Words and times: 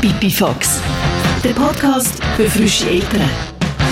Pipi 0.00 0.30
Fox, 0.30 0.80
der 1.42 1.54
Podcast 1.54 2.22
für 2.36 2.48
frische 2.48 2.88
Eltern. 2.88 3.28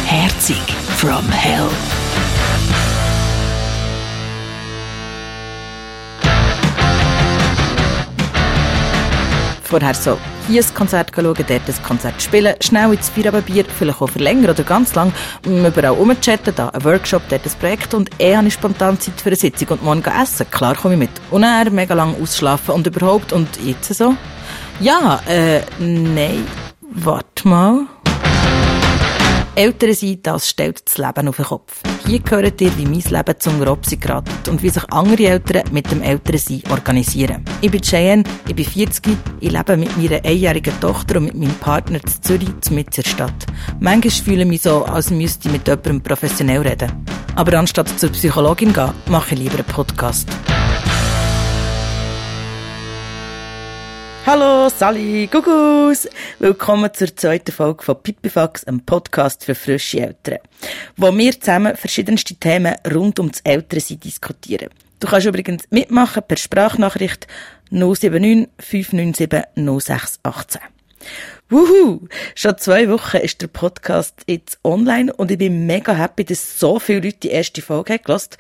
Herzig 0.05 0.57
from 0.99 1.29
Hell. 1.33 1.69
Vorher 9.65 9.95
so 9.95 10.17
hier 10.47 10.63
ein 10.63 10.75
Konzert 10.75 11.11
schauen, 11.13 11.35
dort 11.35 11.51
ein 11.51 11.83
Konzert 11.83 12.23
spielen, 12.23 12.55
schnell 12.63 12.93
ins 12.93 13.09
Feierabendbier, 13.09 13.65
vielleicht 13.65 14.01
auch 14.01 14.09
für 14.09 14.21
länger 14.21 14.51
oder 14.51 14.63
ganz 14.63 14.95
lang, 14.95 15.13
überall 15.45 15.87
rumchatten, 15.87 16.55
da 16.55 16.69
ein 16.69 16.85
Workshop, 16.85 17.23
dort 17.29 17.45
ein 17.45 17.53
Projekt 17.59 17.95
und 17.95 18.11
eh 18.21 18.37
habe 18.37 18.47
ich 18.47 18.55
spontan 18.55 19.01
Zeit 19.01 19.21
für 19.21 19.31
eine 19.31 19.37
Sitzung 19.37 19.71
und 19.71 19.83
morgen 19.83 20.05
essen. 20.05 20.49
Klar 20.53 20.77
komme 20.77 20.95
ich 20.95 21.01
mit. 21.01 21.11
Und 21.33 21.43
dann 21.43 21.75
mega 21.75 21.95
lang 21.95 22.15
ausschlafen 22.23 22.77
und 22.77 22.87
überhaupt 22.87 23.33
und 23.33 23.49
jetzt 23.65 23.93
so? 23.93 24.15
Ja, 24.81 25.21
äh, 25.27 25.63
nein, 25.79 26.47
warte 26.83 27.49
mal. 27.49 27.87
Eltern 29.55 29.95
sein, 29.95 30.19
das 30.23 30.51
stellt 30.51 30.83
das 30.85 30.99
Leben 30.99 31.29
auf 31.29 31.37
den 31.37 31.47
Kopf. 31.47 31.81
Hier 32.07 32.21
gehört 32.21 32.61
ihr, 32.61 32.77
wie 32.77 32.85
mein 32.85 33.01
Leben 33.01 33.41
zum 33.41 33.59
Grobsi 33.59 33.97
geratet 33.97 34.49
und 34.49 34.63
wie 34.63 34.69
sich 34.69 34.85
andere 34.93 35.29
Eltern 35.29 35.63
mit 35.73 35.91
dem 35.91 36.03
Elternsein 36.03 36.63
organisieren. 36.71 37.43
Ich 37.63 37.71
bin 37.71 37.81
Cheyenne, 37.81 38.25
ich 38.47 38.55
bin 38.55 38.67
40, 38.67 39.17
ich 39.41 39.51
lebe 39.51 39.79
mit 39.79 39.97
meiner 39.97 40.23
einjährigen 40.23 40.79
Tochter 40.79 41.17
und 41.17 41.25
mit 41.25 41.35
meinem 41.37 41.55
Partner 41.55 41.99
in 42.05 42.23
Zürich, 42.23 42.51
in 42.71 42.85
der 42.85 43.03
Stadt. 43.03 43.47
Manchmal 43.81 44.11
fühle 44.11 44.43
ich 44.43 44.49
mich 44.49 44.63
so, 44.63 44.85
als 44.85 45.11
müsste 45.11 45.49
ich 45.49 45.55
mit 45.55 45.67
jemandem 45.67 46.03
professionell 46.03 46.61
reden. 46.61 46.93
Aber 47.35 47.59
anstatt 47.59 47.89
zur 47.99 48.11
Psychologin 48.11 48.75
gehen, 48.75 48.93
mache 49.09 49.35
ich 49.35 49.41
lieber 49.41 49.55
einen 49.55 49.65
Podcast. 49.65 50.29
Hallo, 54.27 54.69
Sally, 54.69 55.29
Gugus! 55.31 56.09
Willkommen 56.41 56.93
zur 56.93 57.15
zweiten 57.15 57.53
Folge 57.53 57.85
von 57.85 58.03
Pipifax, 58.03 58.65
einem 58.65 58.81
Podcast 58.81 59.45
für 59.45 59.55
frische 59.55 60.01
Eltern, 60.01 60.39
wo 60.97 61.17
wir 61.17 61.41
zusammen 61.41 61.77
verschiedenste 61.77 62.35
Themen 62.35 62.75
rund 62.93 63.21
um 63.21 63.31
das 63.31 63.41
Elternsein 63.43 64.01
diskutieren. 64.01 64.71
Du 64.99 65.07
kannst 65.07 65.29
übrigens 65.29 65.63
mitmachen 65.71 66.25
per 66.27 66.39
Sprachnachricht 66.39 67.29
079 67.71 68.49
597 68.59 69.45
0618. 69.55 70.61
Wuhu! 71.49 72.09
Schon 72.35 72.59
zwei 72.59 72.91
Wochen 72.91 73.19
ist 73.19 73.41
der 73.43 73.47
Podcast 73.47 74.25
jetzt 74.27 74.59
online 74.65 75.13
und 75.13 75.31
ich 75.31 75.39
bin 75.39 75.67
mega 75.67 75.95
happy, 75.95 76.25
dass 76.25 76.59
so 76.59 76.81
viele 76.81 76.99
Leute 76.99 77.19
die 77.23 77.31
erste 77.31 77.63
Folge 77.63 77.93
haben 77.93 78.03
gelassen 78.03 78.31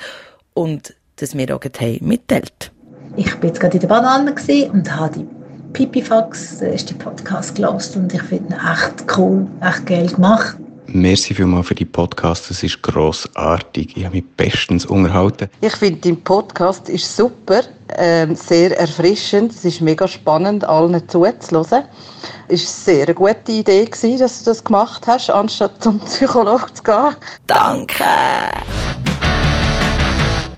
und 0.52 0.96
dass 1.14 1.36
wir 1.39 1.55
auch 1.55 1.61
mitteilt. 2.00 2.72
Ich 3.16 3.33
bin 3.36 3.50
jetzt 3.50 3.61
gerade 3.61 3.74
in 3.74 3.80
der 3.80 3.89
Banane 3.89 4.34
und 4.72 4.96
habe 4.96 5.18
die 5.20 5.36
Pipifax, 5.77 6.60
der 6.60 6.72
erste 6.72 6.94
Podcast 6.94 7.55
gelost 7.55 7.96
und 7.96 8.10
ich 8.14 8.22
finde 8.22 8.55
ihn 8.55 8.60
echt 8.72 9.19
cool, 9.19 9.46
echt 9.60 9.84
geil 9.84 10.06
gemacht. 10.06 10.56
Merci 10.86 11.34
vielmals 11.34 11.66
für 11.66 11.74
die 11.74 11.84
Podcast, 11.84 12.48
das 12.48 12.62
ist 12.62 12.80
grossartig. 12.80 13.94
Ich 13.94 14.06
habe 14.06 14.16
mich 14.16 14.24
bestens 14.38 14.86
unterhalten. 14.86 15.50
Ich 15.60 15.77
finde, 15.77 16.00
dein 16.00 16.22
Podcast 16.22 16.88
ist 16.88 17.14
super, 17.14 17.60
äh, 17.88 18.27
sehr 18.34 18.78
erfrischend. 18.80 19.52
Es 19.52 19.66
ist 19.66 19.83
mega 19.83 20.08
spannend, 20.08 20.64
allen 20.64 21.06
zuzuhören. 21.08 21.36
Es 21.41 21.52
war 21.52 21.84
eine 22.48 22.56
sehr 22.56 23.12
gute 23.12 23.52
Idee, 23.52 23.84
gewesen, 23.84 24.18
dass 24.18 24.44
du 24.44 24.50
das 24.52 24.64
gemacht 24.64 25.06
hast, 25.06 25.28
anstatt 25.28 25.83
zum 25.83 26.00
Psychologen 26.00 26.74
zu 26.74 26.83
gehen. 26.84 27.16
Danke! 27.46 28.05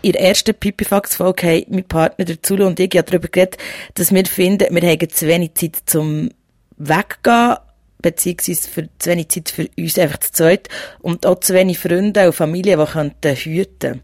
In 0.03 0.13
der 0.13 0.23
ersten 0.23 0.55
Pipifax-Folge 0.55 1.47
haben 1.47 1.65
mein 1.71 1.85
Partner, 1.85 2.25
der 2.25 2.43
Zulu 2.43 2.67
und 2.67 2.81
ich, 2.81 2.95
ja 2.95 3.03
darüber 3.03 3.29
geredet, 3.29 3.59
dass 3.95 4.13
wir 4.13 4.25
finden, 4.27 4.75
wir 4.75 4.89
haben 4.89 5.11
zu 5.11 5.27
wenig 5.27 5.55
Zeit 5.55 5.77
zum 5.87 6.31
Weggehen, 6.77 7.57
beziehungsweise 8.01 8.69
für 8.69 8.89
zu 8.99 9.11
wenig 9.11 9.29
Zeit 9.29 9.51
für 9.51 9.69
uns 9.77 9.99
einfach 9.99 10.19
zu 10.19 10.33
zweit 10.33 10.69
und 11.01 11.27
auch 11.27 11.41
zu 11.41 11.55
wenig 11.55 11.79
Freunde 11.79 12.27
und 12.27 12.35
Familie, 12.35 12.77
die 12.77 12.93
könnten 12.93 13.35
hüten. 13.35 14.03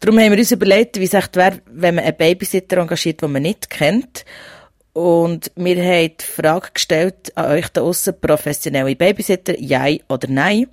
Darum 0.00 0.18
haben 0.18 0.32
wir 0.32 0.38
uns 0.38 0.52
überlegt, 0.52 0.98
wie 0.98 1.04
es 1.04 1.14
echt 1.14 1.36
wäre, 1.36 1.60
wenn 1.70 1.96
man 1.96 2.04
einen 2.04 2.16
Babysitter 2.16 2.78
engagiert, 2.78 3.22
den 3.22 3.32
man 3.32 3.42
nicht 3.42 3.70
kennt. 3.70 4.24
Und 4.92 5.52
wir 5.56 5.76
haben 5.76 6.12
die 6.18 6.24
Frage 6.24 6.68
gestellt 6.72 7.36
an 7.36 7.50
euch 7.50 7.68
da 7.68 7.82
aussen, 7.82 8.18
professionelle 8.18 8.96
Babysitter, 8.96 9.58
ja 9.60 9.86
oder 10.08 10.28
nein. 10.28 10.68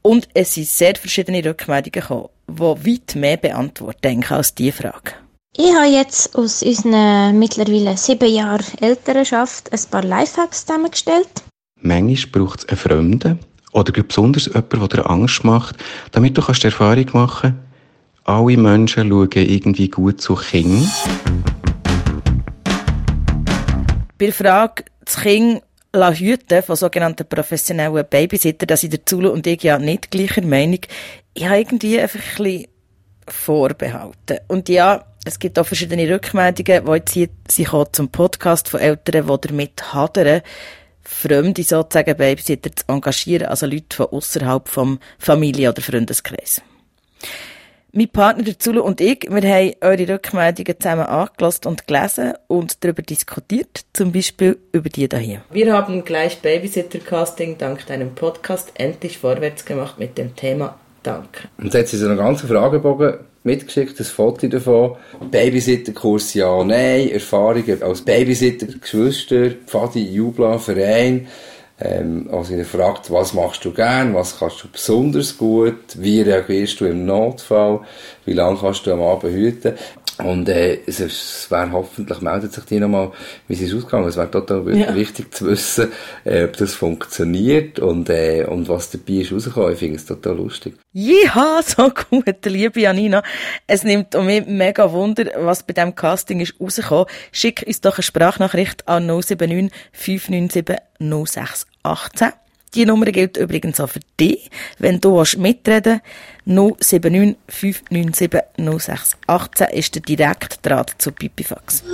Und 0.00 0.28
es 0.34 0.54
sind 0.54 0.68
sehr 0.68 0.94
verschiedene 0.94 1.44
Rückmeldungen 1.44 1.90
gekommen 1.90 2.28
die 2.46 2.60
weit 2.60 3.16
mehr 3.16 3.36
beantworten 3.36 4.24
als 4.28 4.54
diese 4.54 4.72
Frage. 4.72 5.12
Ich 5.56 5.72
habe 5.72 5.86
jetzt 5.86 6.34
aus 6.36 6.62
unserer 6.62 7.32
mittlerweile 7.32 7.96
sieben 7.96 8.32
Jahren 8.32 8.64
Elternschaft 8.80 9.72
ein 9.72 9.80
paar 9.90 10.02
Lifehacks 10.02 10.66
zusammengestellt. 10.66 11.44
Manchmal 11.80 12.32
braucht 12.32 12.60
es 12.60 12.68
einen 12.68 12.78
Fremden 12.78 13.38
oder 13.72 13.92
besonders 14.02 14.46
jemanden, 14.46 14.80
der 14.80 14.88
dir 14.88 15.10
Angst 15.10 15.44
macht, 15.44 15.76
damit 16.12 16.36
du 16.36 16.42
kannst 16.42 16.62
die 16.62 16.66
Erfahrung 16.66 17.06
machen 17.12 17.58
alle 18.24 18.56
Menschen 18.56 19.10
schauen 19.10 19.28
irgendwie 19.34 19.88
gut 19.88 20.20
zu 20.20 20.34
Kindern. 20.34 20.90
Bei 24.18 24.26
der 24.26 24.32
Frage, 24.32 24.84
das 25.04 25.16
Kind 25.16 25.62
hüten 25.94 26.62
von 26.62 26.76
sogenannten 26.76 27.26
professionellen 27.26 28.04
Babysitter, 28.08 28.66
dass 28.66 28.82
ich 28.82 28.90
der 28.90 29.04
Zulu 29.06 29.30
und 29.30 29.46
ich 29.46 29.62
ja 29.62 29.78
nicht 29.78 30.10
gleicher 30.10 30.42
Meinung. 30.42 30.80
Ich 31.34 31.44
habe 31.44 31.58
irgendwie 31.58 32.00
einfach 32.00 32.20
ein 32.38 32.44
bisschen 32.44 32.66
vorbehalten. 33.28 34.38
Und 34.48 34.68
ja, 34.68 35.04
es 35.24 35.38
gibt 35.38 35.58
auch 35.58 35.66
verschiedene 35.66 36.08
Rückmeldungen, 36.12 36.84
die 36.84 36.92
jetzt 36.92 37.12
hier 37.12 37.28
sich 37.48 37.72
auch 37.72 37.88
zum 37.92 38.10
Podcast 38.10 38.68
von 38.68 38.80
Eltern, 38.80 39.26
die 39.26 39.48
damit 39.48 39.94
hadern, 39.94 40.42
Fremde 41.02 41.62
sozusagen 41.62 42.16
Babysitter 42.16 42.74
zu 42.74 42.84
engagieren, 42.88 43.46
also 43.46 43.66
Leute 43.66 43.96
von 43.96 44.06
außerhalb 44.06 44.68
vom 44.68 44.98
Familie- 45.18 45.70
oder 45.70 45.82
Freundeskreis. 45.82 46.62
Mein 47.96 48.08
Partner 48.08 48.42
der 48.42 48.58
Zulu 48.58 48.80
und 48.80 49.00
ich, 49.00 49.28
wir 49.30 49.48
haben 49.48 49.72
eure 49.80 50.14
Rückmeldungen 50.14 50.80
zusammen 50.80 51.06
angelassen 51.06 51.68
und 51.68 51.86
gelesen 51.86 52.32
und 52.48 52.82
darüber 52.82 53.02
diskutiert, 53.02 53.82
zum 53.92 54.10
Beispiel 54.10 54.58
über 54.72 54.88
die 54.88 55.06
hier. 55.16 55.42
Wir 55.52 55.72
haben 55.72 56.04
gleich 56.04 56.40
Babysitter-Casting 56.42 57.56
dank 57.56 57.86
deinem 57.86 58.16
Podcast 58.16 58.72
endlich 58.74 59.18
vorwärts 59.18 59.64
gemacht 59.64 60.00
mit 60.00 60.18
dem 60.18 60.34
Thema 60.34 60.76
Danke. 61.04 61.42
Und 61.56 61.72
jetzt 61.72 61.92
so 61.92 62.04
einen 62.04 62.16
ganzen 62.16 62.48
Fragebogen 62.48 63.18
mitgeschickt, 63.44 64.00
ein 64.00 64.06
Foto 64.06 64.48
davon. 64.48 64.96
Babysitter-Kurs 65.30 66.34
ja, 66.34 66.64
nein, 66.64 67.10
Erfahrungen 67.10 67.80
als 67.80 68.02
Babysitter, 68.02 68.66
Geschwister, 68.66 69.50
Pfadi, 69.66 70.02
Jubla, 70.02 70.58
Verein. 70.58 71.28
Ähm, 71.80 72.28
also 72.30 72.54
er 72.54 72.64
fragt, 72.64 73.10
was 73.10 73.34
machst 73.34 73.64
du 73.64 73.72
gern, 73.72 74.14
was 74.14 74.38
kannst 74.38 74.62
du 74.62 74.68
besonders 74.68 75.36
gut, 75.36 75.96
wie 75.96 76.20
reagierst 76.20 76.80
du 76.80 76.84
im 76.84 77.04
Notfall, 77.04 77.80
wie 78.24 78.32
lange 78.32 78.58
kannst 78.58 78.86
du 78.86 78.92
am 78.92 79.02
Abend 79.02 79.32
hüten. 79.32 79.74
Und 80.18 80.48
äh, 80.48 80.78
es, 80.86 81.00
es 81.00 81.50
wäre 81.50 81.72
hoffentlich, 81.72 82.20
meldet 82.20 82.52
sich 82.52 82.64
die 82.64 82.78
nochmal, 82.78 83.10
wie 83.48 83.54
sie 83.54 83.64
es 83.64 83.74
ausgegangen 83.74 84.08
Es 84.08 84.16
wäre 84.16 84.30
total 84.30 84.76
ja. 84.76 84.94
wichtig 84.94 85.34
zu 85.34 85.46
wissen, 85.46 85.90
äh, 86.24 86.44
ob 86.44 86.56
das 86.56 86.74
funktioniert 86.74 87.80
und, 87.80 88.08
äh, 88.10 88.44
und 88.44 88.68
was 88.68 88.90
dabei 88.90 89.14
ist 89.14 89.32
rausgekommen. 89.32 89.72
Ich 89.72 89.78
finde 89.78 89.96
es 89.96 90.06
total 90.06 90.36
lustig. 90.36 90.76
Ja, 90.92 91.60
so 91.64 91.90
gut, 91.90 92.44
liebe 92.44 92.80
Janina. 92.80 93.22
Es 93.66 93.82
nimmt 93.82 94.14
um 94.14 94.26
mich 94.26 94.46
mega 94.46 94.92
Wunder, 94.92 95.24
was 95.38 95.64
bei 95.64 95.72
diesem 95.72 95.94
Casting 95.94 96.40
ist 96.40 96.60
rausgekommen. 96.60 97.06
Schick 97.32 97.64
uns 97.66 97.80
doch 97.80 97.96
eine 97.96 98.02
Sprachnachricht 98.04 98.86
an 98.86 99.06
079 99.06 99.72
597 99.92 100.76
0618. 101.00 102.43
Die 102.74 102.84
Nummer 102.84 103.06
gilt 103.06 103.36
übrigens 103.36 103.78
auch 103.78 103.88
für 103.88 104.00
dich. 104.18 104.50
Wenn 104.78 105.00
du 105.00 105.22
mitreden 105.38 106.00
willst, 106.44 106.92
079 106.92 107.36
597 107.48 108.40
0618 108.56 109.68
ist 109.68 109.94
der 109.94 110.02
Direktdraht 110.02 110.94
zu 110.98 111.12
Pipifax. 111.12 111.84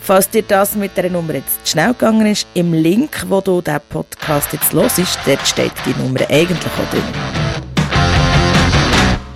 Falls 0.00 0.30
dir 0.30 0.42
das 0.42 0.76
mit 0.76 0.96
der 0.96 1.10
Nummer 1.10 1.34
jetzt 1.34 1.66
zu 1.66 1.72
schnell 1.72 1.92
gegangen 1.92 2.26
ist, 2.26 2.46
im 2.54 2.72
Link, 2.72 3.24
wo 3.28 3.40
du 3.40 3.60
diesen 3.60 3.80
Podcast 3.88 4.52
jetzt 4.52 4.72
los 4.72 4.98
ist, 4.98 5.18
dort 5.26 5.46
steht 5.46 5.72
die 5.86 6.00
Nummer 6.00 6.20
eigentlich 6.28 6.72
auch 6.72 6.90
drin. 6.90 7.02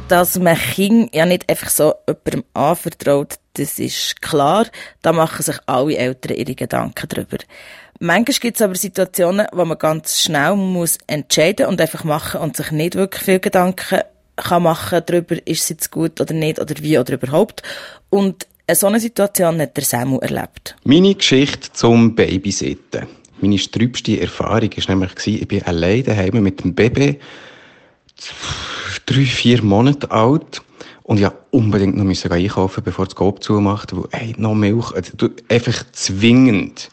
Dass 0.08 0.38
man 0.38 0.56
Kind 0.56 1.12
ja 1.14 1.26
nicht 1.26 1.50
einfach 1.50 1.68
so 1.68 1.94
jemandem 2.06 2.44
anvertraut, 2.54 3.34
das 3.54 3.78
ist 3.80 4.22
klar. 4.22 4.66
Da 5.02 5.12
machen 5.12 5.42
sich 5.42 5.56
alle 5.66 5.96
Eltern 5.96 6.36
ihre 6.36 6.54
Gedanken 6.54 7.08
drüber. 7.08 7.38
Manchmal 7.98 8.36
gibt 8.40 8.56
es 8.56 8.62
aber 8.62 8.74
Situationen, 8.74 9.46
wo 9.52 9.64
man 9.64 9.78
ganz 9.78 10.20
schnell 10.20 10.54
muss 10.54 10.98
entscheiden 11.06 11.66
und 11.66 11.80
einfach 11.80 12.04
machen 12.04 12.40
und 12.40 12.56
sich 12.56 12.70
nicht 12.70 12.94
wirklich 12.94 13.22
viel 13.22 13.40
Gedanken 13.40 14.00
kann 14.36 14.62
machen 14.62 15.00
darüber, 15.06 15.34
ist 15.46 15.62
es 15.62 15.68
jetzt 15.70 15.90
gut 15.90 16.20
oder 16.20 16.34
nicht 16.34 16.60
oder 16.60 16.74
wie 16.80 16.98
oder 16.98 17.14
überhaupt. 17.14 17.62
Und 18.10 18.46
eine 18.66 18.76
so 18.76 18.86
eine 18.86 19.00
Situation 19.00 19.60
hat 19.60 19.76
der 19.76 19.84
Samu 19.84 20.18
erlebt. 20.18 20.76
Meine 20.84 21.14
Geschichte 21.14 21.72
zum 21.72 22.14
Babysitten. 22.14 23.06
Meine 23.40 23.56
trübste 23.56 24.20
Erfahrung 24.20 24.70
war 24.76 24.94
nämlich, 24.96 25.26
ich 25.26 25.48
bin 25.48 25.62
allein 25.62 26.04
daheim 26.04 26.42
mit 26.42 26.64
dem 26.64 26.74
Baby, 26.74 27.18
drei, 29.06 29.24
vier 29.24 29.62
Monate 29.62 30.10
alt. 30.10 30.62
Und 31.02 31.20
ja, 31.20 31.32
unbedingt 31.52 31.96
noch 31.96 32.04
müssen 32.04 32.32
einkaufen, 32.32 32.82
bevor 32.82 33.04
das 33.04 33.14
Coop 33.14 33.42
zumacht, 33.42 33.94
weil, 33.96 34.08
ey, 34.10 34.34
noch 34.38 34.54
Milch, 34.54 34.92
also, 34.92 35.12
einfach 35.48 35.84
zwingend. 35.92 36.90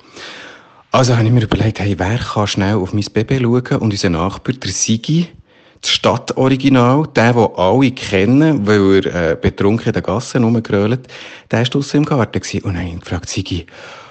Also 0.94 1.18
habe 1.18 1.26
ich 1.26 1.34
mir 1.34 1.42
überlegt, 1.42 1.80
hey, 1.80 1.98
wer 1.98 2.20
kann 2.20 2.46
schnell 2.46 2.76
auf 2.76 2.94
mein 2.94 3.04
Baby 3.12 3.40
schauen? 3.40 3.82
Und 3.82 3.94
unser 3.94 4.12
Nachbar, 4.12 4.54
der 4.54 4.70
Sigi, 4.70 5.28
das 5.82 5.90
Stadtoriginal, 5.90 7.08
der, 7.16 7.34
den 7.34 7.48
alle 7.56 7.90
kennen, 7.90 8.68
weil 8.68 9.04
er 9.08 9.32
äh, 9.32 9.36
betrunken 9.36 9.88
in 9.88 9.94
den 9.94 10.04
Gassen 10.04 10.44
rumgrölt, 10.44 11.08
der 11.50 11.60
war 11.62 11.66
draussen 11.66 11.98
im 11.98 12.06
Garten. 12.06 12.40
Und 12.62 12.78
habe 12.78 12.88
ihn 12.88 13.00
gefragt, 13.00 13.28
Sigi, 13.28 13.66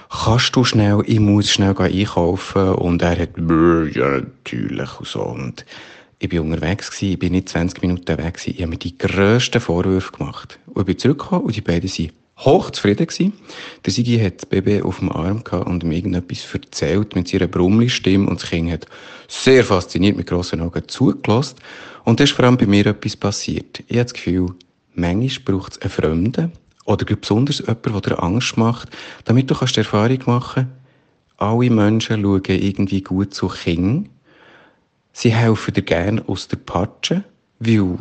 kannst 0.09 0.53
du 0.57 0.65
schnell, 0.65 1.01
ich 1.05 1.21
muss 1.21 1.51
schnell 1.51 1.73
einkaufen. 1.77 2.73
Und 2.73 3.01
er 3.01 3.17
hat, 3.17 3.29
ja, 3.37 4.19
natürlich, 4.19 4.99
und 4.99 5.07
so. 5.07 5.21
Und 5.21 5.65
ich 6.19 6.27
bin 6.27 6.39
unterwegs 6.41 6.91
gewesen, 6.91 7.13
ich 7.13 7.19
bin 7.19 7.31
nicht 7.31 7.47
20 7.47 7.81
Minuten 7.81 8.17
weg 8.17 8.33
gewesen. 8.33 8.55
Ich 8.57 8.61
habe 8.61 8.71
mir 8.71 8.77
die 8.77 8.97
grössten 8.97 9.61
Vorwürfe 9.61 10.11
gemacht. 10.11 10.59
Und 10.65 10.81
ich 10.81 10.85
bin 10.87 10.97
zurückgekommen 10.97 11.45
und 11.45 11.55
die 11.55 11.61
beiden 11.61 11.87
sind 11.87 12.11
hochzufrieden 12.37 13.07
gewesen. 13.07 13.33
Der 13.85 13.93
Sigi 13.93 14.19
hat 14.19 14.37
das 14.37 14.45
Baby 14.47 14.81
auf 14.81 14.99
dem 14.99 15.11
Arm 15.11 15.43
gehabt 15.43 15.67
und 15.67 15.83
ihm 15.83 15.91
irgendetwas 15.91 16.45
erzählt 16.53 17.15
mit 17.15 17.27
seiner 17.27 17.47
Brummli-Stimme 17.47 18.27
und 18.27 18.41
das 18.41 18.49
Kind 18.49 18.71
hat 18.71 18.87
sehr 19.27 19.63
fasziniert 19.63 20.17
mit 20.17 20.27
grossen 20.27 20.61
Augen 20.61 20.87
zugelassen. 20.87 21.55
Und 22.03 22.19
da 22.19 22.23
ist 22.23 22.33
vor 22.33 22.45
allem 22.45 22.57
bei 22.57 22.65
mir 22.65 22.85
etwas 22.85 23.15
passiert. 23.15 23.83
Ich 23.87 23.95
habe 23.95 24.03
das 24.05 24.13
Gefühl, 24.13 24.47
manchmal 24.93 25.57
braucht 25.57 25.73
es 25.73 25.81
einen 25.81 25.91
Fremden 25.91 26.51
oder 26.85 27.05
besonders 27.05 27.59
jemanden, 27.59 27.93
der 27.93 28.01
dir 28.01 28.23
Angst 28.23 28.57
macht, 28.57 28.89
damit 29.25 29.49
du 29.49 29.55
kannst 29.55 29.75
die 29.75 29.81
Erfahrung 29.81 30.19
machen 30.25 30.69
alle 31.43 31.69
Menschen 31.69 32.21
schauen 32.21 32.43
irgendwie 32.45 33.01
gut 33.01 33.33
zu 33.33 33.47
Kindern. 33.47 34.09
Sie 35.11 35.33
helfen 35.33 35.73
dir 35.73 35.81
gerne 35.81 36.23
aus 36.27 36.47
der 36.47 36.57
Patsche, 36.57 37.23
weil 37.59 37.97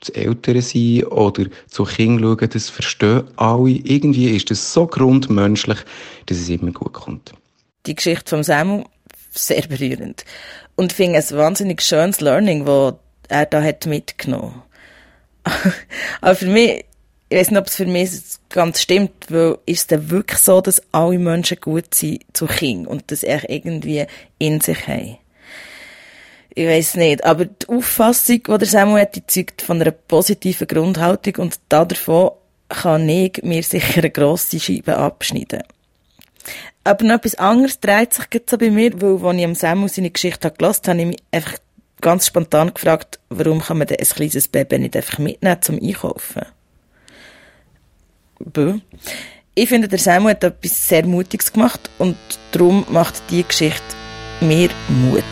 zu 0.00 0.14
Eltern 0.14 0.60
sein 0.60 1.04
oder 1.04 1.46
zu 1.68 1.84
Kindern 1.84 2.36
schauen, 2.38 2.50
das 2.50 2.68
verstehen 2.68 3.24
alle. 3.36 3.70
Irgendwie 3.70 4.30
ist 4.30 4.50
das 4.50 4.72
so 4.72 4.86
grundmenschlich, 4.86 5.78
dass 6.26 6.38
es 6.38 6.48
immer 6.48 6.72
gut 6.72 6.92
kommt. 6.92 7.32
Die 7.86 7.94
Geschichte 7.94 8.28
von 8.28 8.42
Samu, 8.42 8.84
sehr 9.30 9.62
berührend. 9.62 10.24
Und 10.74 10.92
ich 10.92 10.96
finde 10.96 11.18
es 11.18 11.32
ein 11.32 11.38
wahnsinnig 11.38 11.82
schönes 11.82 12.20
Learning, 12.20 12.66
das 12.66 12.94
er 13.28 13.46
da 13.46 13.62
hat 13.62 13.86
mitgenommen. 13.86 14.62
Aber 16.20 16.34
für 16.34 16.46
mich, 16.46 16.84
ich 17.28 17.38
weiß 17.38 17.50
nicht, 17.50 17.60
ob 17.60 17.66
es 17.66 17.76
für 17.76 17.86
mich 17.86 18.10
ganz 18.50 18.82
stimmt, 18.82 19.12
weil 19.28 19.58
ist 19.66 19.80
es 19.80 19.86
denn 19.86 20.10
wirklich 20.10 20.38
so, 20.38 20.60
dass 20.60 20.82
alle 20.92 21.18
Menschen 21.18 21.58
gut 21.60 21.94
sind 21.94 22.24
zu 22.32 22.46
Kindern 22.46 22.86
und 22.86 23.10
dass 23.10 23.22
er 23.22 23.48
irgendwie 23.48 24.06
in 24.38 24.60
sich 24.60 24.86
haben? 24.86 25.18
Ich 26.56 26.66
weiß 26.66 26.96
nicht, 26.96 27.22
aber 27.22 27.44
die 27.44 27.68
Auffassung, 27.68 28.42
die 28.42 28.58
der 28.58 28.66
Samuel 28.66 29.02
hat, 29.02 29.14
die 29.14 29.26
zeugt 29.26 29.60
von 29.60 29.80
einer 29.80 29.90
positiven 29.90 30.66
Grundhaltung 30.66 31.34
und 31.36 31.60
davon 31.68 32.30
kann 32.70 33.06
ich 33.08 33.42
mir 33.42 33.62
sicher 33.62 33.98
eine 33.98 34.10
grosse 34.10 34.58
Scheibe 34.58 34.96
abschneiden. 34.96 35.62
Aber 36.82 37.04
noch 37.04 37.16
etwas 37.16 37.34
anderes 37.34 37.78
dreht 37.78 38.14
sich 38.14 38.24
jetzt 38.32 38.48
so 38.48 38.56
bei 38.56 38.70
mir, 38.70 38.98
weil, 39.02 39.22
als 39.22 39.36
ich 39.36 39.44
am 39.44 39.54
Samuel 39.54 39.90
seine 39.90 40.10
Geschichte 40.10 40.50
gehört 40.50 40.88
habe, 40.88 40.98
habe 40.98 41.00
ich 41.00 41.06
mich 41.06 41.22
einfach 41.30 41.58
ganz 42.00 42.26
spontan 42.26 42.72
gefragt, 42.72 43.20
warum 43.28 43.60
kann 43.60 43.76
man 43.76 43.86
denn 43.86 43.98
ein 43.98 44.06
kleines 44.06 44.48
Baby 44.48 44.78
nicht 44.78 44.96
einfach 44.96 45.18
mitnehmen 45.18 45.60
zum 45.60 45.78
Einkaufen? 45.78 46.46
Bö. 48.38 48.78
Ich 49.54 49.68
finde, 49.68 49.88
der 49.88 49.98
Samuel 49.98 50.34
hat 50.34 50.44
etwas 50.44 50.88
sehr 50.88 51.04
Mutiges 51.04 51.52
gemacht 51.52 51.90
und 51.98 52.16
darum 52.52 52.86
macht 52.88 53.22
die 53.30 53.44
Geschichte 53.44 53.82
mir 54.40 54.70
Mut 54.88 55.22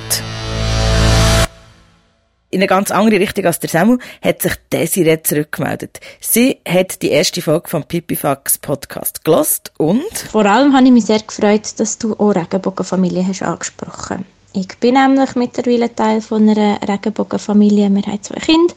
in 2.54 2.60
eine 2.60 2.68
ganz 2.68 2.92
andere 2.92 3.18
Richtung 3.18 3.44
als 3.44 3.58
der 3.58 3.68
Samuel, 3.68 3.98
hat 4.22 4.40
sich 4.40 4.52
Desiree 4.72 5.20
zurückgemeldet. 5.22 5.98
Sie 6.20 6.58
hat 6.66 7.02
die 7.02 7.10
erste 7.10 7.42
Folge 7.42 7.68
vom 7.68 7.82
Pipifax 7.82 8.58
Podcast 8.58 9.24
gelost 9.24 9.72
und... 9.76 10.02
Vor 10.30 10.46
allem 10.46 10.72
habe 10.72 10.86
ich 10.86 10.92
mich 10.92 11.06
sehr 11.06 11.20
gefreut, 11.20 11.68
dass 11.78 11.98
du 11.98 12.14
auch 12.14 12.34
Regenbogenfamilie 12.34 13.26
hast 13.26 13.42
angesprochen. 13.42 14.24
Ich 14.52 14.68
bin 14.78 14.94
nämlich 14.94 15.34
mittlerweile 15.34 15.92
Teil 15.92 16.20
von 16.20 16.48
einer 16.48 16.78
Regenbogenfamilie. 16.86 17.90
Wir 17.90 18.02
haben 18.02 18.22
zwei 18.22 18.38
Kinder 18.38 18.74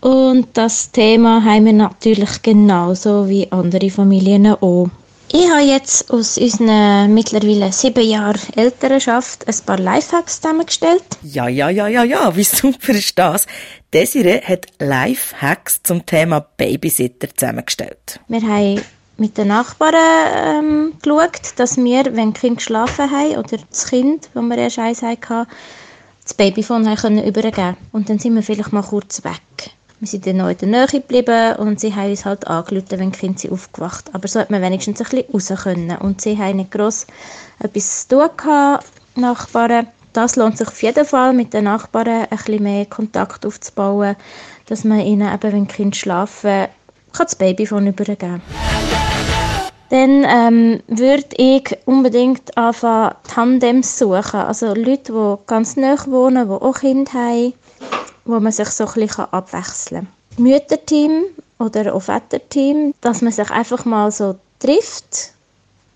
und 0.00 0.48
das 0.54 0.90
Thema 0.90 1.44
haben 1.44 1.66
wir 1.66 1.74
natürlich 1.74 2.40
genauso 2.40 3.28
wie 3.28 3.52
andere 3.52 3.90
Familien 3.90 4.46
auch. 4.46 4.88
Ich 5.32 5.48
habe 5.48 5.62
jetzt 5.62 6.10
aus 6.10 6.36
unserer 6.38 7.06
mittlerweile 7.06 7.70
sieben 7.70 8.04
Jahren 8.04 8.40
Elternschaft 8.56 9.46
ein 9.46 9.54
paar 9.64 9.78
Lifehacks 9.78 10.40
zusammengestellt. 10.40 11.04
Ja, 11.22 11.46
ja, 11.46 11.70
ja, 11.70 11.86
ja, 11.86 12.02
ja, 12.02 12.34
wie 12.34 12.42
super 12.42 12.92
ist 12.92 13.16
das? 13.16 13.46
Desiree 13.92 14.40
hat 14.40 14.66
Lifehacks 14.80 15.84
zum 15.84 16.04
Thema 16.04 16.40
Babysitter 16.40 17.28
zusammengestellt. 17.32 18.18
Wir 18.26 18.42
haben 18.42 18.80
mit 19.18 19.38
den 19.38 19.48
Nachbarn 19.48 19.94
ähm, 20.34 20.92
geschaut, 21.00 21.52
dass 21.56 21.76
wir, 21.76 22.06
wenn 22.16 22.32
die 22.32 22.40
Kinder 22.40 22.56
geschlafen 22.56 23.08
haben 23.12 23.36
oder 23.36 23.58
das 23.70 23.86
Kind, 23.86 24.30
das 24.34 24.42
wir 24.42 24.58
erst 24.58 24.78
eins 24.80 25.02
hatten, 25.02 25.46
das 26.24 26.34
Babyphone 26.34 26.88
haben 26.88 26.96
können 26.96 27.24
übergeben 27.24 27.76
Und 27.92 28.10
dann 28.10 28.18
sind 28.18 28.34
wir 28.34 28.42
vielleicht 28.42 28.72
mal 28.72 28.82
kurz 28.82 29.22
weg. 29.22 29.70
Wir 30.00 30.08
sind 30.08 30.26
dann 30.26 30.38
noch 30.38 30.48
in 30.48 30.56
der 30.56 30.68
Nähe 30.68 30.86
geblieben 30.86 31.56
und 31.56 31.78
sie 31.78 31.94
haben 31.94 32.08
uns 32.08 32.24
halt 32.24 32.46
angerufen, 32.46 32.98
wenn 32.98 33.10
die 33.10 33.18
Kinder 33.18 33.38
sind 33.38 33.52
Aber 34.14 34.28
so 34.28 34.40
hat 34.40 34.50
man 34.50 34.62
wenigstens 34.62 34.98
ein 34.98 35.06
bisschen 35.06 35.54
raus 35.54 35.62
können. 35.62 35.94
Und 35.98 36.22
sie 36.22 36.38
haben 36.38 36.56
nicht 36.56 36.70
gross 36.70 37.06
etwas 37.58 38.08
zu 38.08 38.16
tun 38.16 38.30
gehabt, 38.34 38.86
Nachbarn. 39.16 39.88
Das 40.14 40.36
lohnt 40.36 40.56
sich 40.56 40.68
auf 40.68 40.82
jeden 40.82 41.04
Fall, 41.04 41.34
mit 41.34 41.52
den 41.52 41.64
Nachbarn 41.64 42.08
ein 42.08 42.28
bisschen 42.30 42.62
mehr 42.62 42.86
Kontakt 42.86 43.44
aufzubauen, 43.44 44.16
dass 44.66 44.84
man 44.84 45.00
ihnen 45.00 45.32
eben, 45.34 45.52
wenn 45.52 45.66
die 45.66 45.74
Kinder 45.74 45.94
schlafen, 45.94 46.68
kann 47.12 47.26
das 47.26 47.36
Babyphone 47.36 47.88
übergeben 47.88 48.40
dann 49.90 50.24
ähm, 50.24 50.80
würde 50.86 51.26
ich 51.36 51.76
unbedingt 51.84 52.56
anfangen, 52.56 53.16
Tandems 53.24 53.98
suchen. 53.98 54.38
Also 54.38 54.72
Leute, 54.72 55.12
die 55.12 55.46
ganz 55.48 55.76
nah 55.76 55.96
wohnen, 56.06 56.46
die 56.46 56.54
auch 56.54 56.78
Kinder 56.78 57.12
haben 57.12 57.54
wo 58.24 58.40
man 58.40 58.52
sich 58.52 58.68
so 58.68 58.86
ein 58.86 58.92
bisschen 58.94 59.24
abwechseln 59.32 60.06
kann. 60.36 60.44
Mütterteam 60.44 61.24
oder 61.58 61.94
auch 61.94 62.02
Väterteam, 62.02 62.94
dass 63.00 63.22
man 63.22 63.32
sich 63.32 63.50
einfach 63.50 63.84
mal 63.84 64.10
so 64.10 64.36
trifft, 64.58 65.32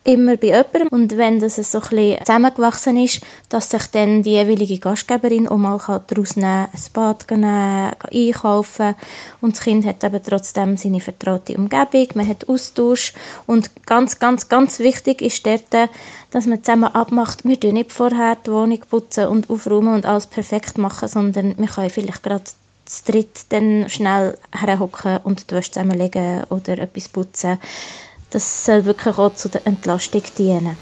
immer 0.05 0.37
bei 0.37 0.49
jemandem. 0.49 0.89
Und 0.91 1.17
wenn 1.17 1.41
das 1.41 1.57
so 1.57 1.79
ein 1.79 1.89
bisschen 1.89 2.19
zusammengewachsen 2.25 2.97
ist, 2.99 3.21
dass 3.49 3.71
sich 3.71 3.87
dann 3.87 4.23
die 4.23 4.33
jeweilige 4.33 4.79
Gastgeberin 4.79 5.49
auch 5.49 5.57
mal 5.57 5.79
daraus 6.07 6.37
nehmen 6.37 6.67
kann, 6.67 6.71
ein 6.73 6.93
Bad 6.93 7.31
nehmen, 7.31 7.93
einkaufen. 8.13 8.95
Und 9.41 9.57
das 9.57 9.65
Kind 9.65 9.87
hat 9.87 10.05
eben 10.05 10.23
trotzdem 10.23 10.77
seine 10.77 11.01
vertraute 11.01 11.57
Umgebung, 11.57 12.09
man 12.15 12.29
hat 12.29 12.49
Austausch. 12.49 13.15
Und 13.47 13.71
ganz, 13.87 14.19
ganz, 14.19 14.49
ganz 14.49 14.79
wichtig 14.79 15.23
ist 15.23 15.45
dort, 15.47 15.91
dass 16.31 16.47
man 16.47 16.63
zusammen 16.63 16.95
abmacht, 16.95 17.45
wir 17.45 17.59
tun 17.59 17.75
nicht 17.75 17.93
vorher 17.93 18.37
die 18.37 18.51
Wohnung 18.51 18.81
putzen 18.91 19.29
und 19.29 19.49
aufräumen 19.49 19.95
und 19.95 20.07
alles 20.07 20.27
perfekt 20.27 20.79
machen, 20.79 21.09
sondern 21.09 21.57
wir 21.57 21.69
können 21.69 21.91
vielleicht 21.91 22.23
gerade 22.23 22.45
zu 22.85 23.13
dritt 23.13 23.47
dann 23.49 23.89
schnell 23.89 24.37
herhocken 24.53 25.19
und 25.25 25.51
die 25.51 25.55
Wäsche 25.55 25.73
zusammenlegen 25.73 26.45
oder 26.51 26.79
etwas 26.79 27.09
putzen. 27.09 27.59
Das 28.35 28.65
soll 28.65 28.85
wirklich 28.85 29.17
auch 29.17 29.33
zu 29.37 29.49
der 29.49 29.65
Entlastung 29.65 30.25
dienen. 30.37 30.77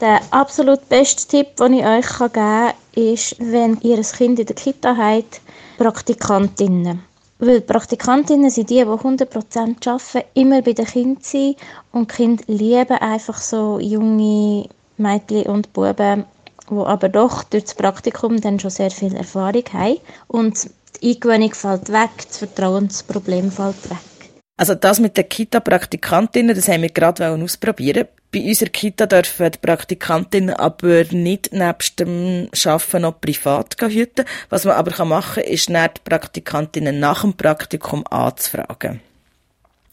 Der 0.00 0.20
absolut 0.32 0.88
beste 0.88 1.28
Tipp, 1.28 1.54
den 1.54 1.74
ich 1.74 1.84
euch 1.86 2.08
geben 2.08 2.32
kann, 2.32 2.72
ist, 2.96 3.36
wenn 3.38 3.80
ihr 3.82 3.98
ein 3.98 4.02
Kind 4.02 4.40
in 4.40 4.46
der 4.46 4.56
Kita 4.56 4.96
habt, 4.96 5.40
Praktikantinnen. 5.78 7.04
Weil 7.38 7.60
Praktikantinnen 7.60 8.50
sind 8.50 8.68
die, 8.68 8.78
die 8.78 8.84
100% 8.84 9.88
arbeiten, 9.88 10.28
immer 10.34 10.60
bei 10.60 10.72
den 10.72 10.86
Kindern 10.86 11.22
sind 11.22 11.56
und 11.92 12.08
Kinder 12.08 12.42
lieben 12.48 12.98
einfach 12.98 13.38
so 13.38 13.78
junge 13.78 14.68
Mädchen 14.96 15.46
und 15.46 15.72
Buben, 15.72 16.24
die 16.68 16.74
aber 16.74 17.08
doch 17.10 17.44
durch 17.44 17.62
das 17.62 17.74
Praktikum 17.74 18.40
dann 18.40 18.58
schon 18.58 18.70
sehr 18.70 18.90
viel 18.90 19.14
Erfahrung 19.14 19.62
haben. 19.72 19.98
Und 20.26 20.68
die 21.00 21.14
Eingewöhnung 21.14 21.54
fällt 21.54 21.92
weg, 21.92 22.10
das 22.26 22.38
Vertrauensproblem 22.38 23.52
fällt 23.52 23.88
weg. 23.88 24.17
Also 24.58 24.74
das 24.74 24.98
mit 24.98 25.16
den 25.16 25.28
Kita-Praktikantinnen, 25.28 26.54
das 26.54 26.66
haben 26.66 26.82
wir 26.82 26.90
gerade 26.90 27.30
ausprobieren. 27.30 28.08
Bei 28.32 28.42
unserer 28.42 28.70
Kita 28.70 29.06
dürfen 29.06 29.52
die 29.52 29.58
Praktikantinnen 29.58 30.54
aber 30.54 31.04
nicht 31.12 31.52
nebst 31.52 32.00
dem 32.00 32.48
Arbeiten 32.66 33.02
noch 33.02 33.20
privat 33.20 33.76
hüten. 33.80 34.24
Was 34.50 34.64
man 34.64 34.74
aber 34.74 35.04
machen 35.04 35.42
kann, 35.42 35.52
ist 35.52 35.70
nicht 35.70 35.98
die 35.98 36.10
Praktikantinnen 36.10 36.98
nach 36.98 37.20
dem 37.22 37.34
Praktikum 37.34 38.04
anzufragen. 38.08 39.00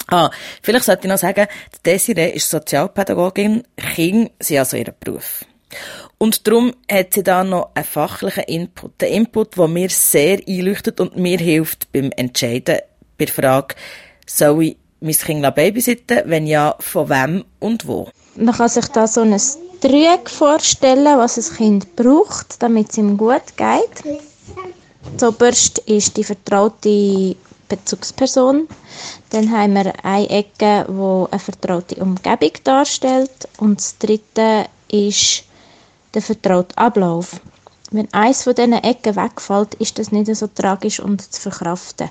Ah, 0.07 0.31
vielleicht 0.63 0.85
sollte 0.85 1.03
ich 1.03 1.11
noch 1.11 1.19
sagen, 1.19 1.47
Desiree 1.85 2.31
ist 2.31 2.49
Sozialpädagogin, 2.49 3.63
Kinder 3.77 4.31
sind 4.39 4.57
also 4.57 4.77
ihr 4.77 4.93
Beruf. 4.99 5.45
Und 6.17 6.47
darum 6.47 6.73
hat 6.91 7.13
sie 7.13 7.23
da 7.23 7.43
noch 7.43 7.69
einen 7.75 7.85
fachlichen 7.85 8.45
Input. 8.45 8.99
Den 8.99 9.13
Input, 9.13 9.57
der 9.57 9.67
mir 9.67 9.89
sehr 9.89 10.39
einleuchtet 10.47 10.99
und 10.99 11.17
mir 11.17 11.37
hilft 11.37 11.91
beim 11.91 12.11
Entscheiden 12.15 12.79
bei 13.17 13.25
der 13.25 13.33
Frage, 13.33 13.75
soll 14.25 14.63
ich 14.63 14.77
mein 14.99 15.13
Kind 15.13 15.55
babysitten? 15.55 16.21
Wenn 16.25 16.47
ja, 16.47 16.75
von 16.79 17.09
wem 17.09 17.45
und 17.59 17.87
wo? 17.87 18.09
Man 18.35 18.53
kann 18.53 18.69
sich 18.69 18.87
da 18.87 19.07
so 19.07 19.21
ein 19.21 19.39
Dreieck 19.81 20.29
vorstellen, 20.29 21.17
was 21.17 21.37
ein 21.37 21.55
Kind 21.57 21.95
braucht, 21.95 22.61
damit 22.61 22.89
es 22.91 22.97
ihm 22.97 23.17
gut 23.17 23.55
geht. 23.55 24.17
Zuoberst 25.17 25.79
ist 25.79 26.17
die 26.17 26.23
vertraute 26.23 27.35
Bezugsperson. 27.69 28.67
Dann 29.29 29.51
haben 29.51 29.73
wir 29.73 29.93
eine 30.03 30.29
Ecke, 30.29 30.85
die 30.87 31.31
eine 31.31 31.39
vertraute 31.39 31.95
Umgebung 31.95 32.51
darstellt. 32.63 33.47
Und 33.57 33.79
das 33.79 33.97
dritte 33.97 34.65
ist 34.89 35.43
der 36.13 36.21
vertraute 36.21 36.77
Ablauf. 36.77 37.39
Wenn 37.91 38.11
eins 38.13 38.43
von 38.43 38.55
diesen 38.55 38.73
Ecken 38.73 39.15
wegfällt, 39.15 39.75
ist 39.75 39.99
das 39.99 40.11
nicht 40.11 40.35
so 40.35 40.47
tragisch 40.47 40.99
und 40.99 41.21
zu 41.21 41.39
verkraften. 41.39 42.09